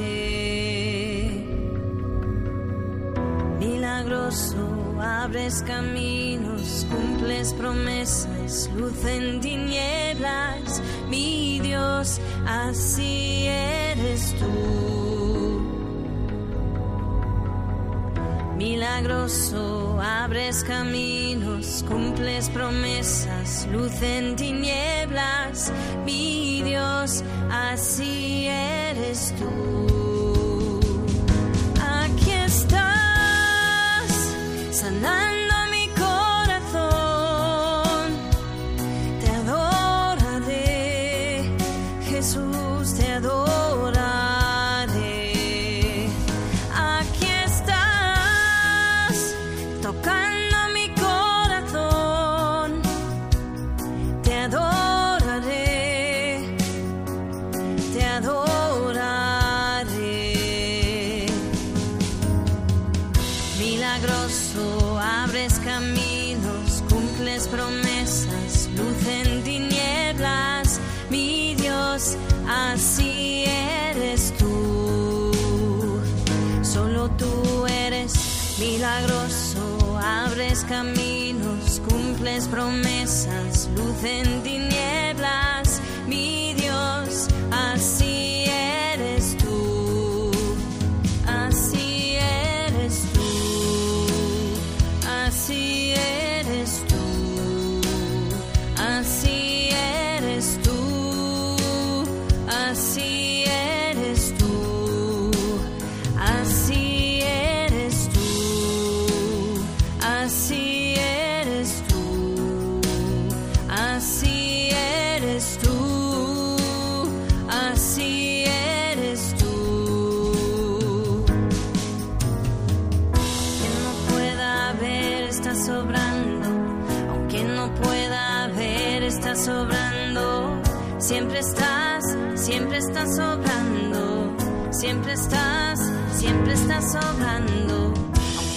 Milagroso, 3.60 4.68
abres 5.00 5.64
caminos, 5.64 6.86
cumples 6.90 7.54
promesas, 7.54 8.70
luz 8.76 9.04
en 9.06 9.40
tinieblas, 9.42 10.82
mi 11.10 11.60
Dios, 11.60 12.20
así 12.46 13.48
eres 13.48 14.36
tú. 14.40 14.82
Milagroso, 18.58 20.00
abres 20.00 20.64
caminos, 20.64 21.84
cumples 21.88 22.48
promesas, 22.50 23.68
luz 23.72 24.02
en 24.04 24.36
tinieblas, 24.36 25.74
eres 29.42 29.91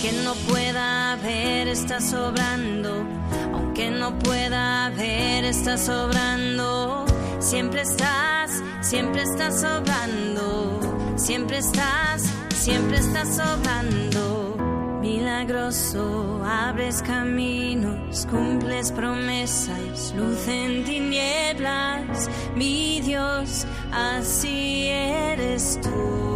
Aunque 0.05 0.22
no 0.22 0.34
pueda 0.34 1.16
ver 1.16 1.66
está 1.66 1.98
sobrando, 1.98 3.07
aunque 3.55 3.90
no 3.90 4.18
pueda 4.18 4.90
ver 4.90 5.46
está 5.46 5.78
sobrando. 5.78 7.07
Siempre 7.38 7.80
estás, 7.80 8.62
siempre 8.82 9.22
estás 9.22 9.62
sobrando, 9.62 10.78
siempre 11.16 11.57
estás, 11.57 12.22
siempre 12.55 12.98
estás 12.98 13.34
sobrando. 13.36 14.59
Milagroso, 15.00 16.42
abres 16.44 17.00
caminos, 17.00 18.26
cumples 18.26 18.92
promesas, 18.92 20.12
luz 20.14 20.46
en 20.48 20.84
tinieblas, 20.84 22.28
mi 22.55 23.00
Dios, 23.00 23.66
así 23.90 24.88
eres 24.88 25.80
tú. 25.80 26.34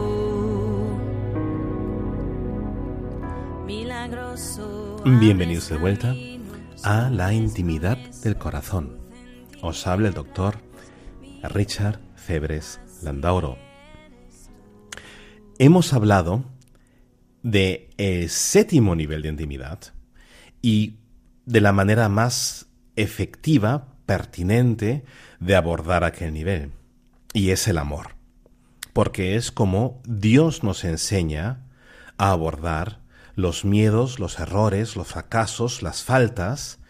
Bienvenidos 5.05 5.69
de 5.69 5.77
vuelta 5.79 6.15
a 6.85 7.11
la 7.11 7.33
intimidad 7.33 7.99
del 8.23 8.37
corazón. 8.37 8.99
Os 9.63 9.85
habla 9.87 10.09
el 10.09 10.15
doctor 10.15 10.59
Richard 11.43 11.99
Febres 12.15 12.81
Landauro. 13.03 13.59
Hemos 15.59 15.93
hablado 15.93 16.45
de 17.43 17.91
el 17.97 18.29
séptimo 18.29 18.95
nivel 18.95 19.23
de 19.23 19.31
intimidad 19.31 19.81
y 20.63 20.99
de 21.45 21.61
la 21.61 21.73
manera 21.73 22.09
más 22.09 22.69
efectiva, 22.95 23.97
pertinente 24.07 25.05
de 25.41 25.57
abordar 25.57 26.05
aquel 26.05 26.33
nivel. 26.33 26.71
Y 27.33 27.51
es 27.51 27.67
el 27.67 27.79
amor. 27.79 28.15
Porque 28.93 29.35
es 29.35 29.51
como 29.51 30.01
Dios 30.07 30.63
nos 30.63 30.85
enseña 30.85 31.67
a 32.19 32.31
abordar 32.31 33.08
los 33.39 33.65
miedos, 33.65 34.19
los 34.19 34.41
errores, 34.41 34.97
los 34.97 35.07
fracasos, 35.07 35.81
las 35.81 36.03
faltas, 36.03 36.81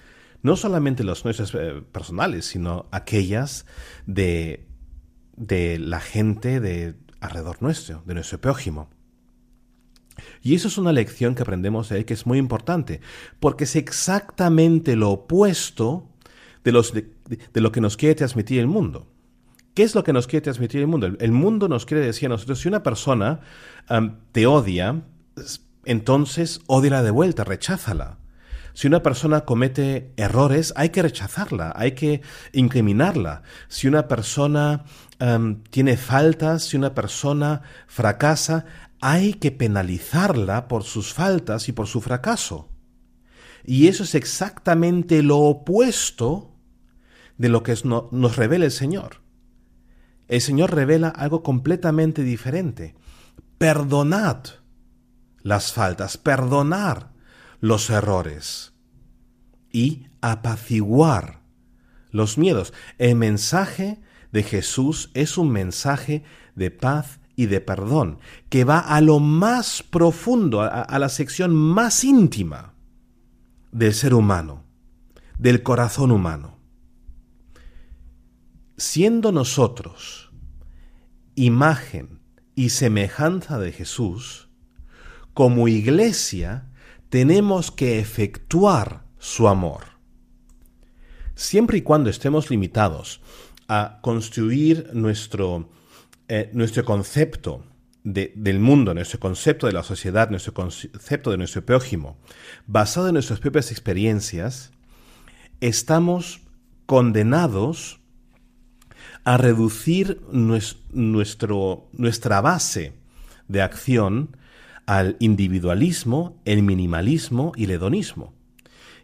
no 0.43 0.57
solamente 0.57 1.05
los 1.05 1.27
nuestros 1.27 1.55
eh, 1.55 1.83
personales, 1.93 2.47
sino 2.47 2.87
aquellas 2.91 3.67
de, 4.07 4.67
de 5.37 5.79
la 5.79 6.01
gente 6.01 6.59
de 6.61 6.95
alrededor 7.21 7.61
nuestro, 7.61 8.03
de 8.07 8.15
nuestro 8.15 8.41
prójimo. 8.41 8.89
Y 10.41 10.55
eso 10.55 10.69
es 10.69 10.79
una 10.79 10.93
lección 10.93 11.35
que 11.35 11.43
aprendemos 11.43 11.91
de 11.91 11.99
él 11.99 12.05
que 12.07 12.15
es 12.15 12.25
muy 12.25 12.39
importante, 12.39 13.03
porque 13.41 13.65
es 13.65 13.77
exactamente 13.77 14.97
lo 14.97 15.11
opuesto 15.11 16.09
de, 16.65 16.73
los, 16.73 16.95
de 16.95 17.61
lo 17.61 17.73
que 17.73 17.83
nos 17.83 17.99
quiere 17.99 18.15
transmitir 18.15 18.59
el 18.59 18.69
mundo, 18.69 19.07
¿Qué 19.79 19.85
es 19.85 19.95
lo 19.95 20.03
que 20.03 20.13
nos 20.13 20.27
quiere 20.27 20.43
transmitir 20.43 20.81
el 20.81 20.89
mundo? 20.89 21.07
El, 21.07 21.31
mundo 21.31 21.69
nos 21.69 21.87
quiere 21.87 22.05
decir 22.05 22.27
a 22.27 22.31
nosotros, 22.31 22.59
si 22.59 22.67
una 22.67 22.83
persona 22.83 23.39
te 24.33 24.45
odia, 24.45 25.05
entonces 25.91 26.61
odiala 26.66 27.03
de 27.03 27.11
vuelta, 27.11 27.45
recházala. 27.45 28.18
Si 28.74 28.86
una 28.86 29.03
persona 29.03 29.41
comete 29.41 30.12
errores, 30.16 30.72
hay 30.76 30.91
que 30.91 31.03
rechazarla, 31.03 31.72
hay 31.74 31.93
que 31.93 32.22
incriminarla. 32.53 33.43
Si 33.66 33.89
una 33.89 34.07
persona 34.07 34.84
tiene 35.70 35.97
faltas, 35.97 36.62
si 36.62 36.76
una 36.76 36.95
persona 36.95 37.62
fracasa, 37.89 38.66
hay 39.01 39.34
que 39.34 39.51
penalizarla 39.51 40.68
por 40.68 40.84
sus 40.84 41.12
faltas 41.12 41.68
y 41.68 41.72
por 41.72 41.89
su 41.89 42.01
fracaso. 42.01 42.68
Y 43.64 43.89
eso 43.89 44.05
es 44.05 44.14
exactamente 44.14 45.22
lo 45.22 45.39
opuesto 45.39 46.55
de 47.36 47.49
lo 47.49 47.64
que 47.64 47.76
nos 47.82 48.36
revela 48.36 48.64
el 48.64 48.70
Señor 48.70 49.28
el 50.28 50.43
Señor 50.43 50.74
revela 50.74 51.09
algo 51.09 51.43
completamente 51.43 52.22
diferente. 52.22 52.95
Perdonad 53.57 54.45
las 55.43 55.72
faltas, 55.72 56.16
perdonar 56.16 57.12
los 57.61 57.91
errores 57.91 58.72
y 59.72 60.07
apaciguar 60.20 61.43
los 62.11 62.39
miedos. 62.39 62.72
El 62.99 63.16
mensaje 63.16 64.01
de 64.32 64.43
Jesús 64.43 65.11
es 65.14 65.39
un 65.39 65.51
mensaje 65.51 66.24
de 66.55 66.70
paz 66.70 67.20
y 67.36 67.47
de 67.47 67.61
perdón, 67.61 68.18
que 68.49 68.64
va 68.64 68.80
a 68.80 69.01
lo 69.01 69.20
más 69.20 69.82
profundo, 69.82 70.61
a, 70.61 70.99
la 70.99 71.09
sección 71.09 71.55
más 71.55 72.03
íntima 72.03 72.74
del 73.70 73.95
ser 73.95 74.14
humano, 74.14 74.64
del 75.39 75.62
corazón 75.62 76.11
humano 76.11 76.59
siendo 78.78 79.32
nosotros 79.32 80.30
imagen 81.34 82.20
y 82.55 82.70
semejanza 82.70 83.59
de 83.59 83.72
Jesús, 83.72 84.48
como 85.39 85.68
iglesia 85.68 86.64
tenemos 87.11 87.70
que 87.70 88.01
efectuar 88.01 89.05
su 89.20 89.47
amor. 89.47 89.84
Siempre 91.36 91.78
y 91.78 91.82
cuando 91.82 92.11
estemos 92.11 92.51
limitados 92.51 93.20
a 93.68 94.01
construir 94.03 94.91
nuestro, 94.95 95.70
eh, 96.26 96.51
nuestro 96.55 96.84
concepto 96.84 97.64
del 98.03 98.59
mundo, 98.59 98.95
nuestro 98.95 99.20
concepto 99.20 99.68
de 99.68 99.74
la 99.74 99.84
sociedad, 99.84 100.28
nuestro 100.28 100.55
concepto 100.55 101.30
de 101.30 101.36
nuestro 101.36 101.64
prójimo, 101.64 102.16
basado 102.66 103.07
en 103.07 103.14
nuestras 103.14 103.39
propias 103.39 103.70
experiencias, 103.70 104.72
estamos 105.61 106.41
condenados 106.84 108.01
a 109.22 109.36
reducir 109.36 110.20
nuestro, 110.32 111.89
nuestra 111.93 112.41
base 112.41 112.95
de 113.47 113.62
acción 113.62 114.36
al 114.89 115.16
individualismo, 115.20 116.41
el 116.47 116.62
minimalismo 116.62 117.53
y 117.55 117.64
el 117.64 117.72
hedonismo. 117.72 118.32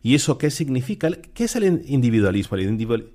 ¿Y 0.03 0.15
eso 0.15 0.39
qué 0.39 0.51
significa? 0.51 1.11
¿Qué 1.11 1.45
es 1.45 1.57
el 1.57 1.85
individualismo? 1.87 2.57
El 2.57 2.71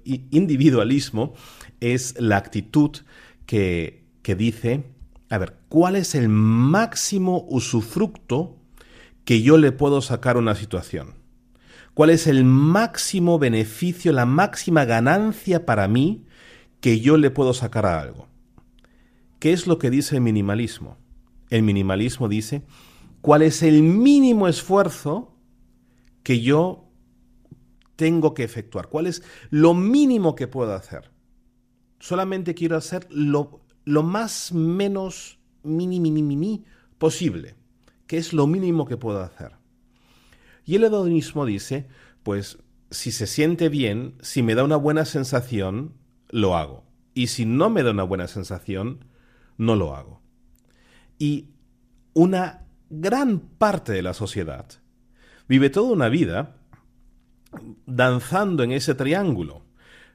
individualismo 0.06 1.34
es 1.80 2.14
la 2.20 2.38
actitud 2.38 2.92
que, 3.48 4.04
que 4.22 4.36
dice, 4.36 4.84
a 5.32 5.40
ver, 5.40 5.56
¿cuál 5.68 5.96
es 5.96 6.14
el 6.14 6.30
máximo 6.30 7.44
usufructo 7.50 8.56
que 9.26 9.42
yo 9.42 9.58
le 9.58 9.72
puedo 9.72 10.04
sacar 10.04 10.36
a 10.36 10.40
una 10.40 10.54
situación? 10.54 11.16
¿Cuál 11.96 12.12
es 12.12 12.28
el 12.28 12.46
máximo 12.46 13.40
beneficio, 13.40 14.14
la 14.14 14.28
máxima 14.28 14.86
ganancia 14.86 15.66
para 15.66 15.88
mí 15.88 16.24
que 16.82 17.00
yo 17.00 17.18
le 17.18 17.32
puedo 17.32 17.56
sacar 17.56 17.88
a 17.88 18.00
algo. 18.00 18.28
¿Qué 19.40 19.54
es 19.54 19.66
lo 19.66 19.80
que 19.80 19.90
dice 19.90 20.18
el 20.18 20.22
minimalismo? 20.22 20.98
El 21.50 21.64
minimalismo 21.64 22.28
dice 22.28 22.64
cuál 23.22 23.42
es 23.42 23.64
el 23.64 23.84
mínimo 23.84 24.48
esfuerzo 24.48 25.36
que 26.24 26.42
yo 26.42 26.90
tengo 27.96 28.34
que 28.34 28.44
efectuar, 28.44 28.88
cuál 28.88 29.08
es 29.08 29.24
lo 29.50 29.74
mínimo 29.74 30.36
que 30.36 30.48
puedo 30.48 30.74
hacer. 30.74 31.12
Solamente 32.00 32.54
quiero 32.54 32.78
hacer 32.78 33.08
lo, 33.10 33.62
lo 33.84 34.04
más 34.04 34.54
menos 34.54 35.40
mini, 35.64 36.00
mini, 36.00 36.24
mini 36.24 36.64
posible, 36.98 37.56
que 38.08 38.18
es 38.18 38.32
lo 38.32 38.48
mínimo 38.48 38.86
que 38.86 38.98
puedo 38.98 39.22
hacer. 39.22 39.54
Y 40.66 40.76
el 40.76 40.84
hedonismo 40.84 41.46
dice, 41.46 41.88
pues 42.24 42.60
si 42.92 43.12
se 43.12 43.28
siente 43.28 43.70
bien, 43.70 44.16
si 44.22 44.44
me 44.44 44.56
da 44.56 44.64
una 44.64 44.76
buena 44.76 45.06
sensación, 45.06 45.94
lo 46.30 46.56
hago. 46.56 46.84
Y 47.14 47.28
si 47.28 47.46
no 47.46 47.70
me 47.70 47.84
da 47.84 47.92
una 47.92 48.04
buena 48.04 48.28
sensación, 48.28 49.06
no 49.58 49.76
lo 49.76 49.96
hago. 49.96 50.19
Y 51.20 51.50
una 52.14 52.66
gran 52.90 53.40
parte 53.40 53.92
de 53.92 54.02
la 54.02 54.14
sociedad 54.16 54.66
vive 55.48 55.70
toda 55.70 55.92
una 55.92 56.10
vida 56.10 56.56
danzando 57.86 58.64
en 58.64 58.72
ese 58.72 58.96
triángulo. 58.96 59.64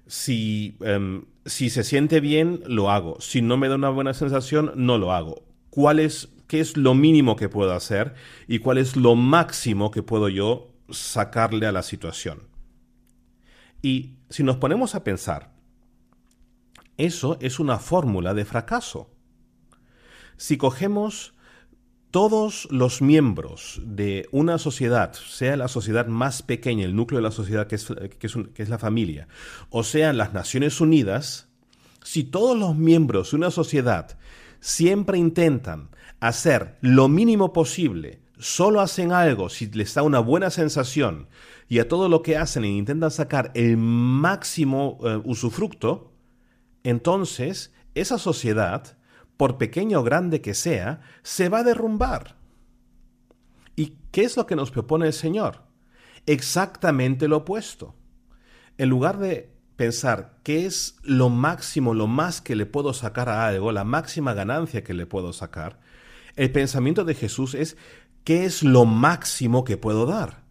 Si, 0.07 0.76
em, 0.80 1.24
si 1.44 1.70
se 1.70 1.84
siente 1.84 2.20
bien, 2.20 2.62
lo 2.66 2.90
hago. 2.90 3.20
Si 3.20 3.42
no 3.42 3.57
me 3.57 3.68
da 3.68 3.76
una 3.76 3.90
buena 3.90 4.14
sensación, 4.14 4.72
no 4.76 4.98
lo 4.98 5.12
hago. 5.12 5.44
¿Cuál 5.70 5.98
es, 5.98 6.28
¿Qué 6.46 6.61
es 6.61 6.76
lo 6.76 6.94
mínimo 6.94 7.36
que 7.36 7.48
puedo 7.48 7.72
hacer 7.72 8.14
y 8.46 8.59
cuál 8.59 8.78
es 8.78 8.96
lo 8.96 9.14
máximo 9.14 9.90
que 9.90 10.02
puedo 10.02 10.28
yo 10.28 10.72
sacarle 10.90 11.66
a 11.66 11.72
la 11.72 11.82
situación? 11.82 12.42
Y 13.82 14.16
si 14.30 14.42
nos 14.42 14.57
ponemos 14.57 14.94
a 14.94 15.05
pensar, 15.05 15.52
eso 16.96 17.38
es 17.40 17.59
una 17.59 17.78
fórmula 17.78 18.34
de 18.34 18.44
fracaso. 18.44 19.11
Si 20.37 20.57
cogemos 20.57 21.35
todos 22.11 22.68
los 22.70 23.03
miembros 23.03 23.80
de 23.85 24.28
una 24.30 24.59
sociedad, 24.59 25.12
sea 25.14 25.57
la 25.57 25.66
sociedad 25.66 26.07
más 26.07 26.43
pequeña, 26.43 26.85
el 26.85 26.95
núcleo 26.95 27.18
de 27.18 27.24
la 27.24 27.32
sociedad 27.32 27.66
que 27.66 27.74
es, 27.74 27.89
que 28.16 28.62
es, 28.62 28.68
la 28.68 28.78
familia, 28.78 29.26
o 29.70 29.82
sean 29.82 30.16
las 30.16 30.32
Naciones 30.32 30.80
Unidas, 30.80 31.49
si 32.05 32.22
todos 32.22 32.57
los 32.57 32.76
miembros 32.76 33.32
de 33.32 33.39
una 33.39 33.51
sociedad 33.51 34.16
siempre 34.61 35.18
intentan 35.18 35.89
hacer 36.20 36.76
lo 36.80 37.09
mínimo 37.09 37.53
posible, 37.53 38.20
solo 38.39 38.80
hacen 38.80 39.11
algo 39.11 39.49
si 39.49 39.66
les 39.66 39.95
da 39.95 40.03
una 40.03 40.20
buena 40.20 40.51
sensación 40.51 41.28
y 41.68 41.80
a 41.80 41.89
todo 41.89 42.09
lo 42.09 42.22
que 42.22 42.37
hacen 42.37 42.64
intentan 42.64 43.11
sacar 43.11 43.51
el 43.55 43.76
máximo 43.76 44.99
eh, 45.03 45.20
usufructo, 45.24 46.12
entonces 46.85 47.72
esa 47.95 48.18
sociedad, 48.18 48.99
por 49.37 49.59
pequeño 49.59 50.01
o 50.01 50.03
grande 50.05 50.41
que 50.41 50.55
sea, 50.55 51.01
se 51.22 51.49
va 51.49 51.59
a 51.59 51.64
derrumbar. 51.64 52.37
¿Y 53.76 53.99
qué 54.12 54.22
es 54.22 54.37
lo 54.37 54.47
que 54.47 54.57
nos 54.57 54.70
propone 54.70 55.07
el 55.07 55.12
Señor? 55.12 55.62
Exactamente 56.26 57.28
lo 57.28 57.39
opuesto. 57.39 57.95
En 58.78 58.89
lugar 58.89 59.18
de 59.18 59.53
pensar 59.76 60.39
qué 60.43 60.66
es 60.66 60.97
lo 61.03 61.28
máximo, 61.28 61.95
lo 61.95 62.07
más 62.07 62.41
que 62.41 62.57
le 62.57 62.66
puedo 62.66 62.93
sacar 62.93 63.28
a 63.28 63.47
algo, 63.47 63.72
la 63.72 63.85
máxima 63.85 64.35
ganancia 64.35 64.85
que 64.85 64.95
le 64.95 65.07
puedo 65.07 65.32
sacar, 65.32 65.80
el 66.37 66.51
pensamiento 66.53 67.05
de 67.05 67.14
Jesús 67.14 67.55
es 67.55 67.76
qué 68.24 68.45
es 68.45 68.62
lo 68.62 68.85
máximo 68.85 69.64
que 69.64 69.76
puedo 69.76 70.07
dar, 70.07 70.45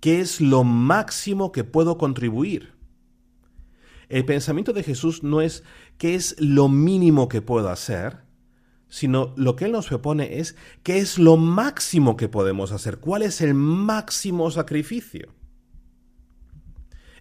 qué 0.00 0.20
es 0.20 0.40
lo 0.40 0.64
máximo 0.64 1.52
que 1.52 1.64
puedo 1.64 1.98
contribuir. 1.98 2.75
El 4.08 4.24
pensamiento 4.24 4.72
de 4.72 4.82
Jesús 4.82 5.22
no 5.22 5.40
es 5.40 5.64
qué 5.98 6.14
es 6.14 6.36
lo 6.38 6.68
mínimo 6.68 7.28
que 7.28 7.42
puedo 7.42 7.68
hacer, 7.68 8.18
sino 8.88 9.34
lo 9.36 9.56
que 9.56 9.64
Él 9.64 9.72
nos 9.72 9.88
propone 9.88 10.38
es 10.38 10.56
qué 10.82 10.98
es 10.98 11.18
lo 11.18 11.36
máximo 11.36 12.16
que 12.16 12.28
podemos 12.28 12.72
hacer, 12.72 12.98
cuál 12.98 13.22
es 13.22 13.40
el 13.40 13.54
máximo 13.54 14.50
sacrificio. 14.50 15.34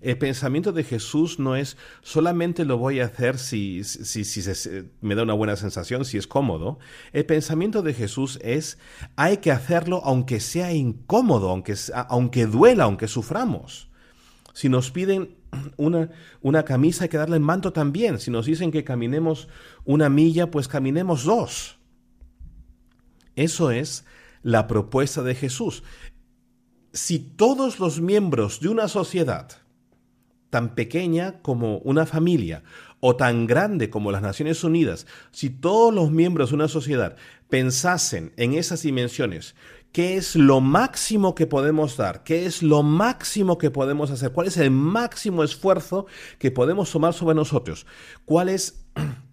El 0.02 0.20
pensamiento 0.20 0.72
de 0.72 0.84
Jesús 0.84 1.40
no 1.40 1.56
es 1.56 1.78
solamente 2.04 2.64
lo 2.64 2.78
voy 2.78 3.00
a 3.00 3.06
hacer 3.06 3.40
si, 3.40 3.84
si, 3.84 4.42
me 5.02 5.16
da 5.16 5.24
una 5.24 5.34
buena 5.34 5.56
sensación, 5.56 6.06
si 6.06 6.20
es 6.20 6.28
cómodo. 6.28 6.78
El 7.12 7.26
pensamiento 7.26 7.82
de 7.82 7.96
Jesús 7.96 8.38
es 8.44 8.78
hay 9.16 9.38
que 9.38 9.52
hacerlo 9.52 10.02
aunque 10.04 10.40
sea 10.40 10.74
incómodo, 10.74 11.50
aunque, 11.50 11.74
aunque 12.08 12.46
duela, 12.46 12.84
aunque 12.84 13.08
suframos. 13.08 13.90
Si 14.54 14.70
nos 14.70 14.92
piden 14.92 15.36
una, 15.78 16.10
una 16.42 16.64
camisa 16.64 17.04
hay 17.04 17.10
que 17.10 17.18
darle 17.18 17.36
el 17.36 17.42
manto 17.42 17.74
también. 17.74 18.20
Si 18.20 18.32
nos 18.32 18.46
dicen 18.46 18.72
que 18.72 18.84
caminemos 18.84 19.48
una 19.84 20.10
milla, 20.10 20.52
pues 20.52 20.68
caminemos 20.68 21.24
dos. 21.24 21.78
Eso 23.36 23.72
es 23.72 24.06
la 24.42 24.68
propuesta 24.68 25.24
de 25.24 25.36
Jesús. 25.36 25.84
Si 26.94 27.20
todos 27.20 27.80
los 27.80 28.00
miembros 28.00 28.60
de 28.62 28.70
una 28.70 28.88
sociedad, 28.88 29.50
tan 30.50 30.76
pequeña 30.76 31.42
como 31.42 31.80
una 31.80 32.06
familia, 32.06 32.64
o 33.08 33.16
tan 33.16 33.46
grande 33.46 33.90
como 33.90 34.12
las 34.12 34.22
Naciones 34.22 34.64
Unidas, 34.64 35.06
si 35.32 35.50
todos 35.50 35.94
los 35.94 36.12
miembros 36.12 36.50
de 36.50 36.56
una 36.56 36.68
sociedad 36.68 37.18
pensasen 37.50 38.34
en 38.38 38.54
esas 38.54 38.82
dimensiones, 38.82 39.56
¿qué 39.92 40.18
es 40.18 40.36
lo 40.36 40.62
máximo 40.62 41.36
que 41.36 41.48
podemos 41.48 41.98
dar? 41.98 42.24
¿Qué 42.24 42.46
es 42.46 42.64
lo 42.64 42.84
máximo 42.84 43.58
que 43.58 43.72
podemos 43.72 44.12
hacer? 44.12 44.32
¿Cuál 44.32 44.48
es 44.48 44.58
el 44.58 44.72
máximo 44.72 45.44
esfuerzo 45.44 46.06
que 46.40 46.52
podemos 46.52 46.92
tomar 46.92 47.14
sobre 47.14 47.36
nosotros? 47.36 47.86
¿Cuál 48.26 48.50
es 48.50 48.86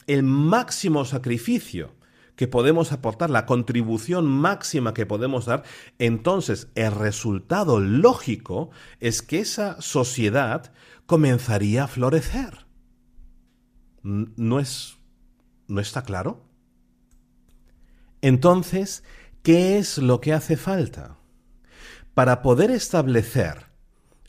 el 0.07 0.23
máximo 0.23 1.05
sacrificio? 1.05 1.95
que 2.37 2.49
podemos 2.49 2.93
aportar, 2.93 3.29
la 3.29 3.45
contribución 3.45 4.27
máxima 4.27 4.95
que 4.95 5.05
podemos 5.05 5.45
dar, 5.45 5.65
entonces 5.99 6.69
el 6.75 6.91
resultado 6.91 7.79
lógico 7.79 8.71
es 9.01 9.21
que 9.21 9.41
esa 9.41 9.81
sociedad 9.83 10.73
comenzaría 11.07 11.85
a 11.85 11.89
florecer. 11.89 12.67
¿No 14.03 14.59
es 14.59 14.97
no 15.69 15.81
está 15.81 16.03
claro? 16.03 16.52
Entonces, 18.23 19.03
¿qué 19.43 19.79
es 19.79 19.99
lo 19.99 20.21
que 20.21 20.33
hace 20.33 20.57
falta? 20.57 21.19
Para 22.15 22.41
poder 22.41 22.71
establecer 22.71 23.67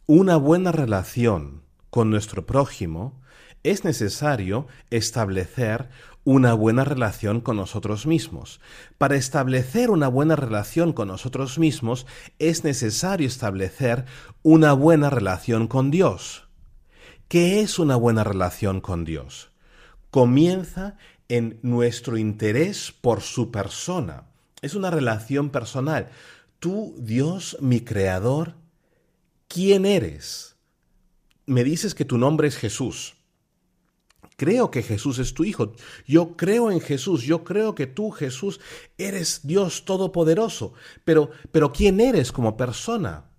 una 0.08 0.36
buena 0.36 0.72
relación 0.72 1.64
con 1.92 2.10
nuestro 2.10 2.46
prójimo, 2.46 3.22
es 3.62 3.86
necesario 3.86 4.68
establecer 4.90 5.90
una 6.24 6.54
buena 6.54 6.84
relación 6.84 7.40
con 7.40 7.58
nosotros 7.58 8.08
mismos. 8.08 8.60
Para 8.98 9.16
establecer 9.16 9.92
una 9.92 10.08
buena 10.08 10.36
relación 10.36 10.94
con 10.94 11.10
nosotros 11.10 11.60
mismos, 11.60 12.08
es 12.40 12.64
necesario 12.64 13.28
establecer 13.28 14.06
una 14.42 14.74
buena 14.74 15.12
relación 15.12 15.68
con 15.68 15.92
Dios. 15.92 16.48
¿Qué 17.28 17.62
es 17.62 17.78
una 17.78 17.96
buena 17.96 18.24
relación 18.24 18.82
con 18.82 19.06
Dios? 19.06 19.52
Comienza 20.10 20.98
en 21.34 21.58
nuestro 21.64 22.20
interés 22.20 22.92
por 22.92 23.22
su 23.22 23.50
persona. 23.50 24.30
Es 24.62 24.76
una 24.76 24.92
relación 24.92 25.50
personal. 25.50 26.10
Tú, 26.60 26.94
Dios, 27.00 27.58
mi 27.60 27.82
creador, 27.82 28.54
¿quién 29.48 29.88
eres? 29.88 30.58
Me 31.48 31.64
dices 31.64 31.96
que 31.96 32.06
tu 32.06 32.20
nombre 32.20 32.48
es 32.48 32.56
Jesús. 32.56 33.16
Creo 34.36 34.70
que 34.70 34.84
Jesús 34.84 35.18
es 35.18 35.34
tu 35.34 35.44
Hijo. 35.44 35.74
Yo 36.06 36.38
creo 36.38 36.70
en 36.70 36.80
Jesús. 36.80 37.24
Yo 37.24 37.44
creo 37.44 37.74
que 37.74 37.88
tú, 37.88 38.12
Jesús, 38.12 38.60
eres 39.00 39.42
Dios 39.42 39.86
Todopoderoso. 39.86 40.74
Pero, 41.04 41.32
pero 41.52 41.74
¿quién 41.74 42.00
eres 42.00 42.32
como 42.32 42.56
persona? 42.56 43.32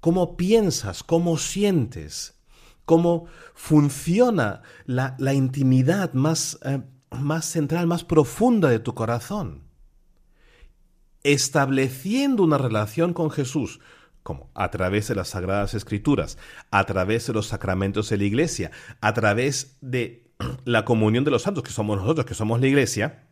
¿Cómo 0.00 0.38
piensas? 0.38 1.02
¿Cómo 1.02 1.36
sientes? 1.36 2.40
¿Cómo 2.86 3.26
funciona 3.52 4.62
la, 4.86 5.16
la 5.18 5.34
intimidad 5.34 6.14
más 6.14 6.58
eh, 6.64 6.80
más 7.10 7.46
central, 7.46 7.86
más 7.86 8.04
profunda 8.04 8.68
de 8.68 8.78
tu 8.78 8.94
corazón. 8.94 9.64
Estableciendo 11.22 12.42
una 12.42 12.58
relación 12.58 13.12
con 13.12 13.30
Jesús, 13.30 13.80
como 14.22 14.50
a 14.54 14.70
través 14.70 15.08
de 15.08 15.14
las 15.14 15.28
Sagradas 15.28 15.74
Escrituras, 15.74 16.38
a 16.70 16.84
través 16.84 17.26
de 17.26 17.32
los 17.32 17.46
sacramentos 17.46 18.08
de 18.10 18.18
la 18.18 18.24
Iglesia, 18.24 18.70
a 19.00 19.14
través 19.14 19.76
de 19.80 20.32
la 20.64 20.84
comunión 20.84 21.24
de 21.24 21.30
los 21.30 21.42
santos, 21.42 21.62
que 21.62 21.70
somos 21.70 21.98
nosotros, 21.98 22.26
que 22.26 22.34
somos 22.34 22.60
la 22.60 22.66
Iglesia, 22.66 23.26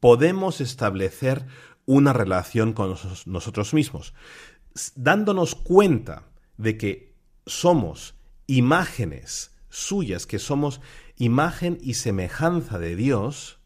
podemos 0.00 0.60
establecer 0.60 1.46
una 1.86 2.12
relación 2.12 2.72
con 2.72 2.96
nosotros 3.26 3.74
mismos, 3.74 4.14
dándonos 4.94 5.54
cuenta 5.54 6.24
de 6.56 6.76
que 6.76 7.14
somos 7.46 8.14
imágenes 8.46 9.52
suyas, 9.68 10.26
que 10.26 10.38
somos 10.38 10.80
imagen 11.16 11.78
y 11.80 11.94
semejanza 11.94 12.78
de 12.78 12.96
Dios, 12.96 13.58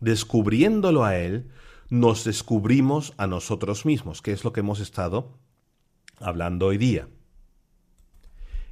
descubriéndolo 0.00 1.04
a 1.04 1.16
Él, 1.16 1.50
nos 1.90 2.24
descubrimos 2.24 3.14
a 3.18 3.26
nosotros 3.26 3.84
mismos, 3.84 4.22
que 4.22 4.32
es 4.32 4.44
lo 4.44 4.52
que 4.52 4.60
hemos 4.60 4.80
estado 4.80 5.38
hablando 6.18 6.66
hoy 6.66 6.78
día. 6.78 7.08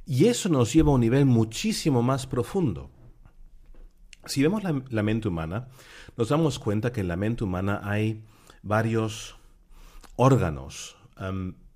Y 0.05 0.25
eso 0.25 0.49
nos 0.49 0.73
lleva 0.73 0.91
a 0.91 0.95
un 0.95 1.01
nivel 1.01 1.25
muchísimo 1.25 2.01
más 2.01 2.27
profundo. 2.27 2.89
Si 4.25 4.41
vemos 4.41 4.63
la, 4.63 5.03
mente 5.03 5.27
humana, 5.27 5.67
nos 6.17 6.29
damos 6.29 6.59
cuenta 6.59 6.91
que 6.91 7.01
en 7.01 7.07
la 7.07 7.15
mente 7.15 7.43
humana 7.43 7.81
hay 7.83 8.23
varios 8.61 9.35
órganos, 10.15 10.95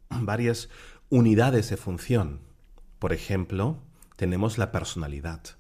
varias 0.09 0.69
unidades 1.09 1.69
de 1.69 1.77
función. 1.77 2.41
Por 2.99 3.13
ejemplo, 3.13 3.77
tenemos 4.15 4.57
la 4.57 4.71
personalidad 4.71 5.57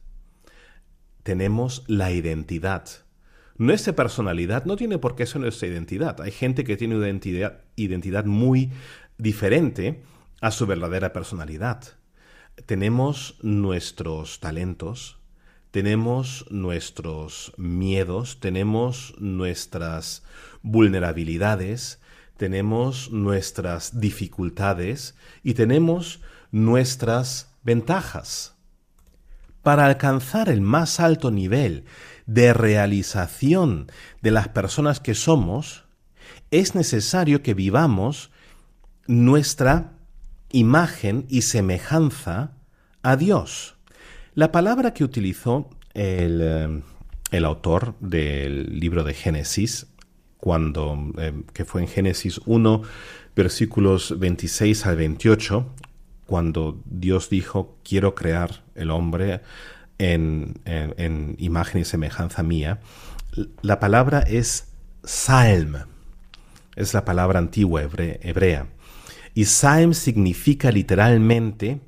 tenemos 1.27 1.83
la 1.87 2.13
identidad. 2.13 2.87
Nuestra 3.57 3.93
personalidad 3.93 4.63
no 4.63 4.77
tiene 4.77 4.97
por 4.97 5.17
qué 5.17 5.25
ser 5.25 5.41
nuestra 5.41 5.67
identidad. 5.67 6.21
Hay 6.21 6.31
gente 6.31 6.63
que 6.63 6.77
tiene 6.77 6.95
una 6.95 7.07
identidad, 7.07 7.63
identidad 7.75 8.23
muy 8.23 8.71
diferente 9.17 10.03
a 10.39 10.51
su 10.51 10.65
verdadera 10.65 11.11
personalidad. 11.11 11.83
Tenemos 12.65 13.39
nuestros 13.41 14.39
talentos, 14.39 15.19
tenemos 15.71 16.45
nuestros 16.49 17.51
miedos, 17.57 18.39
tenemos 18.39 19.13
nuestras 19.17 20.23
vulnerabilidades, 20.61 21.99
tenemos 22.37 23.11
nuestras 23.11 23.99
dificultades 23.99 25.17
y 25.43 25.55
tenemos 25.55 26.21
nuestras 26.53 27.53
ventajas 27.65 28.56
para 29.67 29.85
alcanzar 29.85 30.47
el 30.47 30.61
más 30.61 31.01
alto 31.01 31.29
nivel 31.29 31.83
de 32.25 32.53
realización 32.53 33.91
de 34.21 34.31
las 34.31 34.47
personas 34.47 35.01
que 35.01 35.13
somos, 35.13 35.83
es 36.51 36.73
necesario 36.73 37.43
que 37.43 37.53
vivamos 37.53 38.31
nuestra 39.07 39.91
imagen 40.53 41.25
y 41.27 41.41
semejanza 41.41 42.51
a 43.03 43.17
Dios. 43.17 43.75
La 44.35 44.53
palabra 44.53 44.93
que 44.93 45.03
utilizó 45.03 45.69
el, 45.93 46.39
eh, 47.33 47.43
autor 47.43 47.95
del 47.99 48.79
libro 48.79 49.03
de 49.03 49.13
Génesis, 49.15 49.87
cuando, 50.37 51.11
eh, 51.17 51.33
que 51.51 51.65
fue 51.65 51.81
en 51.81 51.89
Génesis 51.89 52.39
1, 52.45 52.83
versículos 53.35 54.17
26 54.17 54.85
al 54.85 54.95
28, 54.95 55.73
cuando 56.27 56.83
Dios 56.85 57.29
dijo, 57.29 57.79
quiero 57.83 58.13
crear 58.13 58.63
el 58.75 58.91
hombre 58.91 59.41
en, 59.97 60.61
imagen 61.39 61.81
y 61.81 61.85
semejanza 61.85 62.43
mía, 62.43 62.81
la 63.61 63.79
palabra 63.79 64.19
es 64.19 64.67
salm, 65.03 65.77
es 66.75 66.93
la 66.93 67.05
palabra 67.05 67.39
antigua 67.39 67.81
hebrea. 67.81 68.67
Y 69.33 69.45
salm 69.45 69.93
significa 69.93 70.69
literalmente 70.69 71.79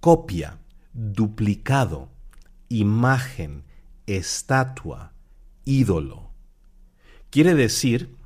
copia, 0.00 0.58
duplicado, 0.92 2.08
imagen, 2.68 3.64
estatua, 4.06 5.12
ídolo. 5.64 6.30
Quiere 7.28 7.54
decir 7.54 8.16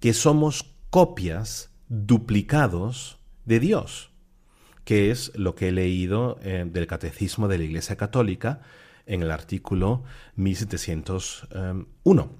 que 0.00 0.12
somos 0.12 0.74
copias, 0.90 1.70
duplicados 1.88 3.18
de 3.46 3.58
Dios 3.58 4.11
que 4.84 5.10
es 5.10 5.32
lo 5.36 5.54
que 5.54 5.68
he 5.68 5.72
leído 5.72 6.38
eh, 6.42 6.64
del 6.66 6.86
Catecismo 6.86 7.48
de 7.48 7.58
la 7.58 7.64
Iglesia 7.64 7.96
Católica 7.96 8.60
en 9.06 9.22
el 9.22 9.30
artículo 9.30 10.04
1701, 10.36 12.30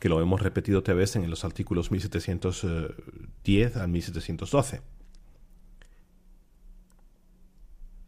que 0.00 0.08
lo 0.08 0.20
hemos 0.20 0.40
repetido 0.42 0.78
otra 0.80 0.94
vez 0.94 1.16
en 1.16 1.28
los 1.28 1.44
artículos 1.44 1.90
1710 1.90 3.76
al 3.76 3.88
1712. 3.88 4.82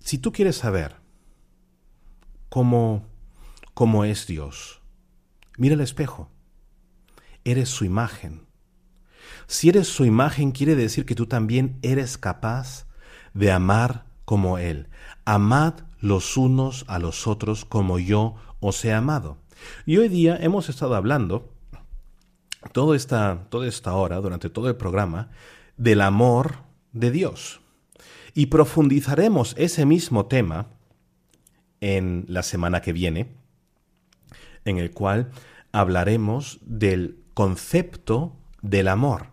Si 0.00 0.18
tú 0.18 0.32
quieres 0.32 0.56
saber 0.56 0.96
cómo, 2.50 3.06
cómo 3.72 4.04
es 4.04 4.26
Dios, 4.26 4.82
mira 5.56 5.74
el 5.74 5.80
espejo. 5.80 6.30
Eres 7.44 7.68
su 7.70 7.84
imagen. 7.84 8.46
Si 9.46 9.68
eres 9.68 9.88
su 9.88 10.04
imagen, 10.04 10.52
quiere 10.52 10.74
decir 10.74 11.06
que 11.06 11.14
tú 11.14 11.26
también 11.26 11.78
eres 11.82 12.16
capaz 12.18 12.86
de 13.34 13.52
amar 13.52 14.06
como 14.24 14.58
Él. 14.58 14.88
Amad 15.24 15.74
los 16.00 16.36
unos 16.36 16.84
a 16.88 16.98
los 16.98 17.26
otros 17.26 17.64
como 17.64 17.98
yo 17.98 18.36
os 18.60 18.84
he 18.84 18.92
amado. 18.92 19.36
Y 19.86 19.98
hoy 19.98 20.08
día 20.08 20.36
hemos 20.40 20.68
estado 20.68 20.94
hablando 20.94 21.52
toda 22.72 22.96
esta, 22.96 23.46
toda 23.50 23.66
esta 23.66 23.94
hora, 23.94 24.20
durante 24.20 24.50
todo 24.50 24.68
el 24.68 24.76
programa, 24.76 25.30
del 25.76 26.00
amor 26.00 26.56
de 26.92 27.10
Dios. 27.10 27.60
Y 28.34 28.46
profundizaremos 28.46 29.54
ese 29.58 29.86
mismo 29.86 30.26
tema 30.26 30.66
en 31.80 32.24
la 32.28 32.42
semana 32.42 32.80
que 32.80 32.92
viene, 32.92 33.28
en 34.64 34.78
el 34.78 34.90
cual 34.90 35.30
hablaremos 35.72 36.58
del 36.62 37.18
concepto 37.34 38.36
del 38.62 38.88
amor. 38.88 39.26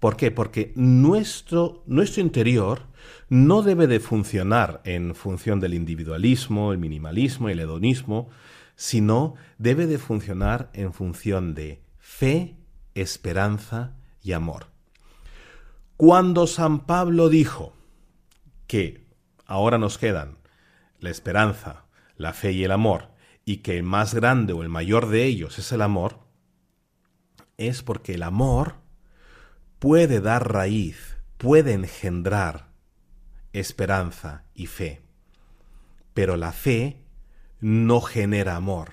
¿Por 0.00 0.16
qué? 0.16 0.30
Porque 0.30 0.72
nuestro, 0.74 1.82
nuestro 1.86 2.22
interior 2.22 2.87
no 3.28 3.62
debe 3.62 3.86
de 3.86 4.00
funcionar 4.00 4.80
en 4.84 5.14
función 5.14 5.60
del 5.60 5.74
individualismo, 5.74 6.72
el 6.72 6.78
minimalismo, 6.78 7.48
el 7.48 7.60
hedonismo, 7.60 8.28
sino 8.76 9.34
debe 9.58 9.86
de 9.86 9.98
funcionar 9.98 10.70
en 10.72 10.92
función 10.92 11.54
de 11.54 11.82
fe 11.98 12.56
esperanza 12.94 13.96
y 14.22 14.32
amor. 14.32 14.66
Cuando 15.96 16.46
San 16.46 16.86
Pablo 16.86 17.28
dijo 17.28 17.74
que 18.66 19.06
ahora 19.46 19.78
nos 19.78 19.98
quedan 19.98 20.38
la 21.00 21.10
esperanza, 21.10 21.86
la 22.16 22.32
fe 22.32 22.52
y 22.52 22.64
el 22.64 22.70
amor, 22.70 23.10
y 23.44 23.58
que 23.58 23.78
el 23.78 23.82
más 23.82 24.14
grande 24.14 24.52
o 24.52 24.62
el 24.62 24.68
mayor 24.68 25.08
de 25.08 25.24
ellos 25.24 25.58
es 25.58 25.72
el 25.72 25.82
amor, 25.82 26.20
es 27.56 27.82
porque 27.82 28.14
el 28.14 28.22
amor 28.22 28.76
puede 29.78 30.20
dar 30.20 30.52
raíz, 30.52 31.16
puede 31.36 31.72
engendrar 31.72 32.67
esperanza 33.52 34.44
y 34.54 34.66
fe. 34.66 35.02
Pero 36.14 36.36
la 36.36 36.52
fe 36.52 37.02
no 37.60 38.00
genera 38.00 38.56
amor. 38.56 38.92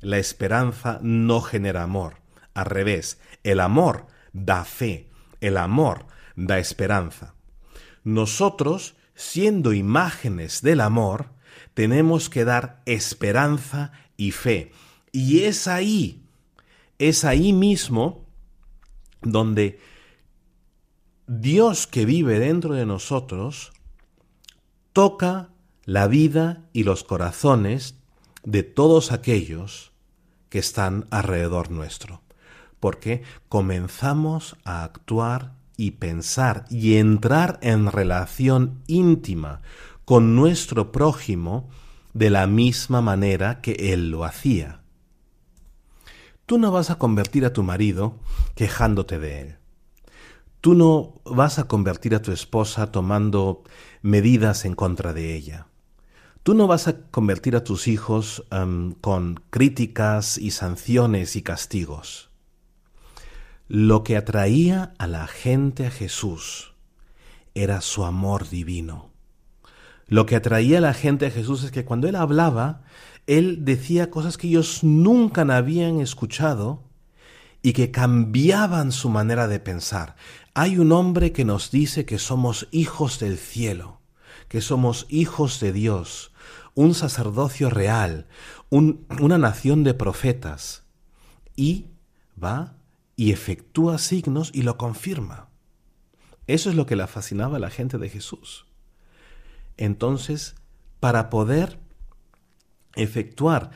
La 0.00 0.18
esperanza 0.18 0.98
no 1.02 1.40
genera 1.40 1.82
amor. 1.82 2.18
Al 2.54 2.66
revés, 2.66 3.20
el 3.44 3.60
amor 3.60 4.06
da 4.32 4.64
fe, 4.64 5.10
el 5.40 5.56
amor 5.56 6.06
da 6.36 6.58
esperanza. 6.58 7.34
Nosotros, 8.04 8.94
siendo 9.14 9.72
imágenes 9.72 10.62
del 10.62 10.80
amor, 10.80 11.30
tenemos 11.74 12.30
que 12.30 12.44
dar 12.44 12.82
esperanza 12.86 13.92
y 14.16 14.30
fe. 14.30 14.72
Y 15.12 15.40
es 15.44 15.66
ahí, 15.66 16.22
es 16.98 17.24
ahí 17.24 17.52
mismo 17.52 18.26
donde 19.22 19.80
Dios 21.26 21.86
que 21.86 22.04
vive 22.04 22.38
dentro 22.38 22.74
de 22.74 22.86
nosotros 22.86 23.72
toca 24.96 25.50
la 25.84 26.06
vida 26.06 26.62
y 26.72 26.84
los 26.84 27.04
corazones 27.04 27.96
de 28.44 28.62
todos 28.62 29.12
aquellos 29.12 29.92
que 30.48 30.58
están 30.58 31.06
alrededor 31.10 31.70
nuestro, 31.70 32.22
porque 32.80 33.22
comenzamos 33.50 34.56
a 34.64 34.84
actuar 34.84 35.52
y 35.76 35.90
pensar 35.90 36.64
y 36.70 36.96
entrar 36.96 37.58
en 37.60 37.92
relación 37.92 38.80
íntima 38.86 39.60
con 40.06 40.34
nuestro 40.34 40.92
prójimo 40.92 41.68
de 42.14 42.30
la 42.30 42.46
misma 42.46 43.02
manera 43.02 43.60
que 43.60 43.92
él 43.92 44.10
lo 44.10 44.24
hacía. 44.24 44.80
Tú 46.46 46.56
no 46.56 46.72
vas 46.72 46.88
a 46.88 46.96
convertir 46.96 47.44
a 47.44 47.52
tu 47.52 47.62
marido 47.62 48.18
quejándote 48.54 49.18
de 49.18 49.40
él. 49.42 49.56
Tú 50.66 50.74
no 50.74 51.20
vas 51.24 51.60
a 51.60 51.68
convertir 51.68 52.12
a 52.16 52.22
tu 52.22 52.32
esposa 52.32 52.90
tomando 52.90 53.62
medidas 54.02 54.64
en 54.64 54.74
contra 54.74 55.12
de 55.12 55.36
ella. 55.36 55.68
Tú 56.42 56.54
no 56.54 56.66
vas 56.66 56.88
a 56.88 57.02
convertir 57.02 57.54
a 57.54 57.62
tus 57.62 57.86
hijos 57.86 58.44
con 59.00 59.40
críticas 59.50 60.38
y 60.38 60.50
sanciones 60.50 61.36
y 61.36 61.42
castigos. 61.42 62.30
Lo 63.68 64.02
que 64.02 64.16
atraía 64.16 64.92
a 64.98 65.06
la 65.06 65.28
gente 65.28 65.86
a 65.86 65.92
Jesús 65.92 66.74
era 67.54 67.80
su 67.80 68.04
amor 68.04 68.48
divino. 68.48 69.12
Lo 70.08 70.26
que 70.26 70.34
atraía 70.34 70.78
a 70.78 70.80
la 70.80 70.94
gente 70.94 71.26
a 71.26 71.30
Jesús 71.30 71.62
es 71.62 71.70
que 71.70 71.84
cuando 71.84 72.08
él 72.08 72.16
hablaba, 72.16 72.82
él 73.28 73.64
decía 73.64 74.10
cosas 74.10 74.36
que 74.36 74.48
ellos 74.48 74.82
nunca 74.82 75.42
habían 75.42 76.00
escuchado 76.00 76.82
y 77.62 77.72
que 77.72 77.92
cambiaban 77.92 78.90
su 78.90 79.10
manera 79.10 79.46
de 79.46 79.60
pensar. 79.60 80.16
Hay 80.58 80.78
un 80.78 80.90
hombre 80.92 81.32
que 81.32 81.44
nos 81.44 81.70
dice 81.70 82.06
que 82.06 82.18
somos 82.18 82.66
hijos 82.70 83.18
del 83.18 83.36
cielo, 83.36 84.00
que 84.48 84.62
somos 84.62 85.04
hijos 85.10 85.60
de 85.60 85.70
Dios, 85.70 86.32
un 86.74 86.94
sacerdocio 86.94 87.68
real, 87.68 88.26
una 88.70 89.36
nación 89.36 89.84
de 89.84 89.92
profetas, 89.92 90.84
y 91.56 91.88
va 92.42 92.78
y 93.16 93.32
efectúa 93.32 93.98
signos 93.98 94.50
y 94.54 94.62
lo 94.62 94.78
confirma. 94.78 95.50
Eso 96.46 96.70
es 96.70 96.74
lo 96.74 96.86
que 96.86 96.96
le 96.96 97.06
fascinaba 97.06 97.58
a 97.58 97.60
la 97.60 97.68
gente 97.68 97.98
de 97.98 98.08
Jesús. 98.08 98.64
Entonces, 99.76 100.54
para 101.00 101.28
poder 101.28 101.78
efectuar, 102.94 103.72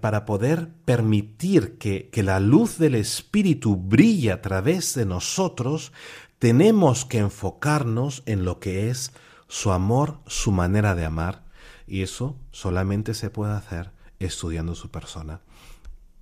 para 0.00 0.24
poder 0.24 0.68
permitir 0.84 1.78
que, 1.78 2.08
que 2.10 2.22
la 2.22 2.40
luz 2.40 2.78
del 2.78 2.94
Espíritu 2.94 3.76
brille 3.76 4.32
a 4.32 4.42
través 4.42 4.94
de 4.94 5.06
nosotros, 5.06 5.92
tenemos 6.38 7.04
que 7.04 7.18
enfocarnos 7.18 8.22
en 8.26 8.44
lo 8.44 8.58
que 8.58 8.90
es 8.90 9.12
su 9.48 9.70
amor, 9.70 10.18
su 10.26 10.52
manera 10.52 10.94
de 10.94 11.04
amar, 11.04 11.44
y 11.86 12.02
eso 12.02 12.36
solamente 12.50 13.14
se 13.14 13.30
puede 13.30 13.52
hacer 13.52 13.92
estudiando 14.18 14.74
su 14.74 14.90
persona, 14.90 15.40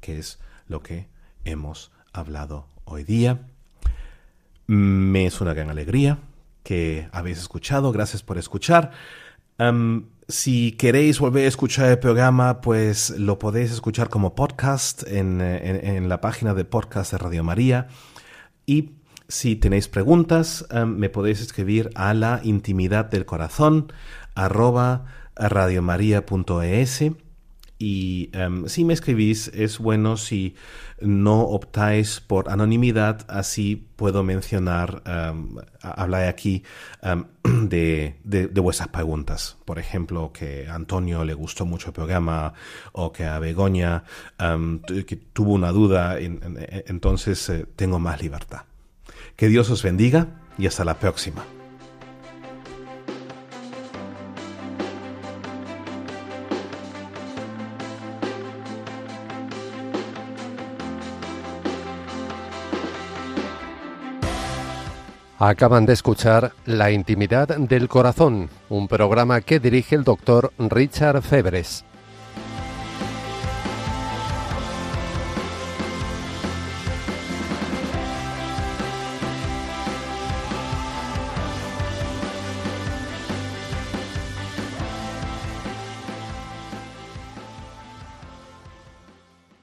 que 0.00 0.18
es 0.18 0.38
lo 0.68 0.82
que 0.82 1.08
hemos 1.44 1.90
hablado 2.12 2.68
hoy 2.84 3.04
día. 3.04 3.46
Me 4.66 5.26
es 5.26 5.40
una 5.40 5.54
gran 5.54 5.70
alegría 5.70 6.18
que 6.62 7.08
habéis 7.12 7.38
escuchado. 7.38 7.92
Gracias 7.92 8.22
por 8.22 8.38
escuchar. 8.38 8.92
Si 10.28 10.72
queréis 10.72 11.18
volver 11.18 11.44
a 11.44 11.48
escuchar 11.48 11.90
el 11.90 11.98
programa, 11.98 12.60
pues 12.60 13.10
lo 13.10 13.38
podéis 13.38 13.72
escuchar 13.72 14.08
como 14.08 14.34
podcast 14.34 15.06
en, 15.06 15.40
en, 15.40 16.08
la 16.08 16.20
página 16.20 16.54
de 16.54 16.64
podcast 16.64 17.12
de 17.12 17.18
Radio 17.18 17.44
María. 17.44 17.88
Y 18.66 18.92
si 19.28 19.56
tenéis 19.56 19.88
preguntas, 19.88 20.66
me 20.86 21.10
podéis 21.10 21.40
escribir 21.40 21.90
a 21.94 22.14
la 22.14 22.40
intimidad 22.42 23.06
del 23.06 23.26
corazón 23.26 23.92
arroba 24.34 25.04
radiomaria.es 25.36 27.02
y 27.84 28.30
em, 28.32 28.66
si 28.66 28.82
me 28.82 28.94
escribís 28.94 29.48
es 29.48 29.78
bueno 29.78 30.16
si 30.16 30.54
no 31.02 31.42
optáis 31.42 32.18
por 32.18 32.48
anonimidad, 32.48 33.26
así 33.28 33.76
puedo 33.96 34.22
mencionar, 34.22 35.02
um, 35.06 35.58
hablar 35.82 36.26
aquí 36.26 36.62
em, 37.02 37.24
de, 37.68 38.16
de, 38.24 38.60
vuestras 38.62 38.88
preguntas. 38.88 39.58
Por 39.66 39.78
ejemplo, 39.78 40.32
que 40.32 40.66
a 40.66 40.76
Antonio 40.76 41.24
le 41.24 41.34
gustó 41.34 41.66
mucho 41.66 41.88
el 41.88 41.92
programa 41.92 42.54
o 42.92 43.12
que 43.12 43.26
a 43.26 43.38
Begoña 43.38 44.04
que 45.06 45.16
tuvo 45.34 45.52
una 45.52 45.70
duda, 45.70 46.16
entonces 46.18 47.46
eh, 47.50 47.66
tengo 47.76 47.98
más 47.98 48.22
libertad. 48.22 48.62
Que 49.36 49.48
Dios 49.48 49.68
os 49.68 49.82
bendiga 49.82 50.28
y 50.56 50.66
hasta 50.66 50.86
la 50.86 50.94
próxima. 50.98 51.44
Acaban 65.46 65.84
de 65.84 65.92
escuchar 65.92 66.52
La 66.64 66.90
intimidad 66.90 67.48
del 67.48 67.86
corazón, 67.86 68.48
un 68.70 68.88
programa 68.88 69.42
que 69.42 69.60
dirige 69.60 69.94
el 69.94 70.02
doctor 70.02 70.54
Richard 70.56 71.20
Febres. 71.20 71.84